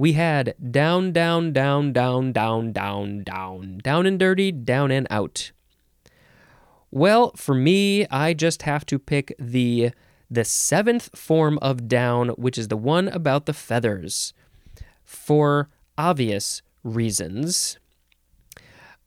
We 0.00 0.14
had 0.14 0.54
down, 0.70 1.12
down, 1.12 1.52
down, 1.52 1.92
down, 1.92 2.32
down, 2.32 2.72
down, 2.72 3.22
down, 3.22 3.80
down 3.84 4.06
and 4.06 4.18
dirty, 4.18 4.50
down 4.50 4.90
and 4.90 5.06
out. 5.10 5.52
Well, 6.90 7.32
for 7.36 7.54
me, 7.54 8.06
I 8.06 8.32
just 8.32 8.62
have 8.62 8.86
to 8.86 8.98
pick 8.98 9.34
the 9.38 9.90
the 10.30 10.46
seventh 10.46 11.10
form 11.14 11.58
of 11.60 11.86
down, 11.86 12.30
which 12.30 12.56
is 12.56 12.68
the 12.68 12.78
one 12.78 13.08
about 13.08 13.44
the 13.44 13.52
feathers, 13.52 14.32
for 15.04 15.68
obvious 15.98 16.62
reasons. 16.82 17.78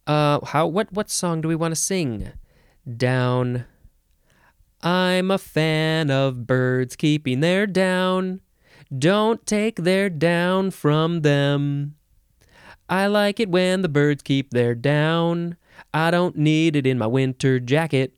Uh, 0.05 0.45
how 0.45 0.67
what 0.67 0.93
what 0.93 1.09
song 1.09 1.41
do 1.41 1.47
we 1.47 1.55
want 1.55 1.71
to 1.71 1.81
sing? 1.81 2.33
Down. 2.85 3.65
I'm 4.83 5.31
a 5.31 5.39
fan 5.39 6.11
of 6.11 6.45
birds 6.45 6.95
keeping 6.95 7.39
their 7.39 7.65
down. 7.65 8.41
Don't 8.97 9.45
take 9.45 9.77
their 9.77 10.09
down 10.09 10.71
from 10.71 11.21
them. 11.21 11.95
I 12.89 13.07
like 13.07 13.39
it 13.39 13.49
when 13.49 13.81
the 13.81 13.89
birds 13.89 14.21
keep 14.21 14.51
their 14.51 14.75
down. 14.75 15.57
I 15.93 16.11
don't 16.11 16.37
need 16.37 16.75
it 16.75 16.85
in 16.85 16.97
my 16.97 17.07
winter 17.07 17.59
jacket. 17.59 18.13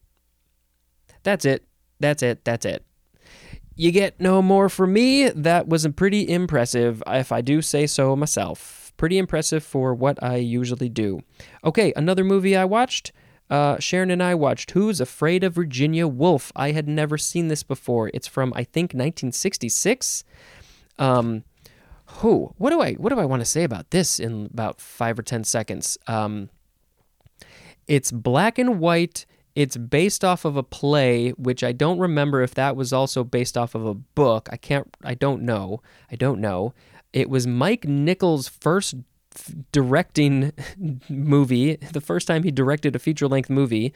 That's 1.23 1.45
it. 1.45 1.65
That's 1.99 2.23
it. 2.23 2.43
That's 2.43 2.65
it. 2.65 2.85
You 3.75 3.91
get 3.91 4.19
no 4.19 4.41
more 4.41 4.69
from 4.69 4.93
me. 4.93 5.29
That 5.29 5.67
was 5.67 5.87
pretty 5.95 6.29
impressive, 6.29 7.03
if 7.07 7.31
I 7.31 7.41
do 7.41 7.61
say 7.61 7.87
so 7.87 8.15
myself. 8.15 8.93
Pretty 8.97 9.17
impressive 9.17 9.63
for 9.63 9.93
what 9.93 10.21
I 10.23 10.37
usually 10.37 10.89
do. 10.89 11.19
Okay, 11.63 11.91
another 11.95 12.23
movie 12.23 12.55
I 12.55 12.65
watched. 12.65 13.11
Uh, 13.49 13.77
Sharon 13.79 14.09
and 14.09 14.23
I 14.23 14.33
watched 14.33 14.71
Who's 14.71 14.99
Afraid 14.99 15.43
of 15.43 15.53
Virginia 15.53 16.07
Woolf. 16.07 16.51
I 16.55 16.71
had 16.71 16.87
never 16.87 17.17
seen 17.17 17.47
this 17.47 17.63
before. 17.63 18.09
It's 18.13 18.27
from 18.27 18.53
I 18.55 18.63
think 18.63 18.93
1966. 18.93 20.23
Um, 20.97 21.43
who? 22.05 22.53
What 22.57 22.69
do 22.69 22.81
I 22.81 22.93
what 22.93 23.09
do 23.09 23.19
I 23.19 23.25
want 23.25 23.41
to 23.41 23.45
say 23.45 23.63
about 23.63 23.91
this 23.91 24.19
in 24.19 24.45
about 24.45 24.79
five 24.79 25.17
or 25.19 25.23
ten 25.23 25.43
seconds? 25.43 25.97
Um, 26.07 26.49
it's 27.87 28.11
black 28.11 28.57
and 28.57 28.79
white. 28.79 29.25
It's 29.55 29.77
based 29.77 30.25
off 30.25 30.43
of 30.43 30.57
a 30.57 30.63
play, 30.63 31.29
which 31.31 31.63
I 31.63 31.71
don't 31.71 31.97
remember 31.97 32.41
if 32.41 32.53
that 32.55 32.75
was 32.75 32.91
also 32.91 33.23
based 33.23 33.57
off 33.57 33.73
of 33.73 33.85
a 33.85 33.93
book. 33.93 34.49
I 34.51 34.57
can't. 34.57 34.95
I 35.03 35.13
don't 35.13 35.43
know. 35.43 35.81
I 36.11 36.15
don't 36.15 36.41
know. 36.41 36.73
It 37.13 37.29
was 37.29 37.47
Mike 37.47 37.85
Nichols' 37.85 38.49
first 38.49 38.95
directing 39.71 40.51
movie, 41.09 41.75
the 41.75 42.01
first 42.01 42.27
time 42.27 42.43
he 42.43 42.51
directed 42.51 42.95
a 42.95 42.99
feature 42.99 43.27
length 43.27 43.49
movie. 43.49 43.93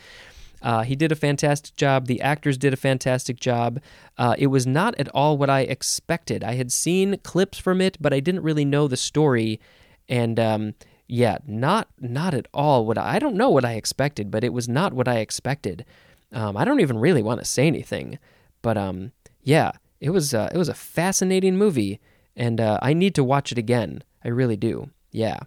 Uh, 0.61 0.83
he 0.83 0.95
did 0.95 1.11
a 1.11 1.15
fantastic 1.15 1.75
job. 1.75 2.07
The 2.07 2.21
actors 2.21 2.57
did 2.57 2.73
a 2.73 2.77
fantastic 2.77 3.39
job. 3.39 3.79
Uh, 4.17 4.35
it 4.37 4.47
was 4.47 4.67
not 4.67 4.95
at 4.99 5.07
all 5.09 5.37
what 5.37 5.49
I 5.49 5.61
expected. 5.61 6.43
I 6.43 6.55
had 6.55 6.71
seen 6.71 7.17
clips 7.23 7.57
from 7.57 7.81
it, 7.81 7.97
but 7.99 8.13
I 8.13 8.19
didn't 8.19 8.43
really 8.43 8.65
know 8.65 8.87
the 8.87 8.97
story. 8.97 9.59
And 10.07 10.39
um, 10.39 10.73
yeah, 11.07 11.39
not 11.47 11.87
not 11.99 12.33
at 12.33 12.47
all 12.53 12.85
what 12.85 12.97
I, 12.97 13.15
I, 13.15 13.19
don't 13.19 13.35
know 13.35 13.49
what 13.49 13.65
I 13.65 13.73
expected, 13.73 14.29
but 14.29 14.43
it 14.43 14.53
was 14.53 14.67
not 14.69 14.93
what 14.93 15.07
I 15.07 15.17
expected. 15.17 15.85
Um, 16.31 16.55
I 16.55 16.65
don't 16.65 16.81
even 16.81 16.99
really 16.99 17.23
want 17.23 17.39
to 17.39 17.45
say 17.45 17.65
anything, 17.65 18.19
but 18.61 18.77
um, 18.77 19.11
yeah, 19.41 19.71
it 19.99 20.11
was 20.11 20.33
uh, 20.33 20.49
it 20.53 20.57
was 20.57 20.69
a 20.69 20.73
fascinating 20.73 21.57
movie, 21.57 21.99
and 22.35 22.61
uh, 22.61 22.79
I 22.81 22.93
need 22.93 23.15
to 23.15 23.23
watch 23.23 23.51
it 23.51 23.57
again. 23.57 24.03
I 24.23 24.29
really 24.29 24.57
do. 24.57 24.91
Yeah. 25.11 25.39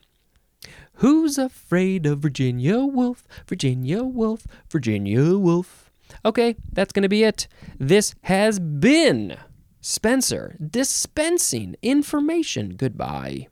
Who's 1.03 1.37
afraid 1.37 2.07
of 2.07 2.21
Virginia 2.21 2.79
Woolf? 2.79 3.27
Virginia 3.49 4.05
Woolf, 4.05 4.47
Virginia 4.71 5.37
Woolf. 5.37 5.91
Okay, 6.25 6.55
that's 6.73 6.93
going 6.93 7.03
to 7.03 7.09
be 7.09 7.25
it. 7.25 7.49
This 7.77 8.15
has 8.23 8.61
been 8.61 9.37
Spencer 9.81 10.57
dispensing 10.65 11.75
information. 11.83 12.77
Goodbye. 12.77 13.49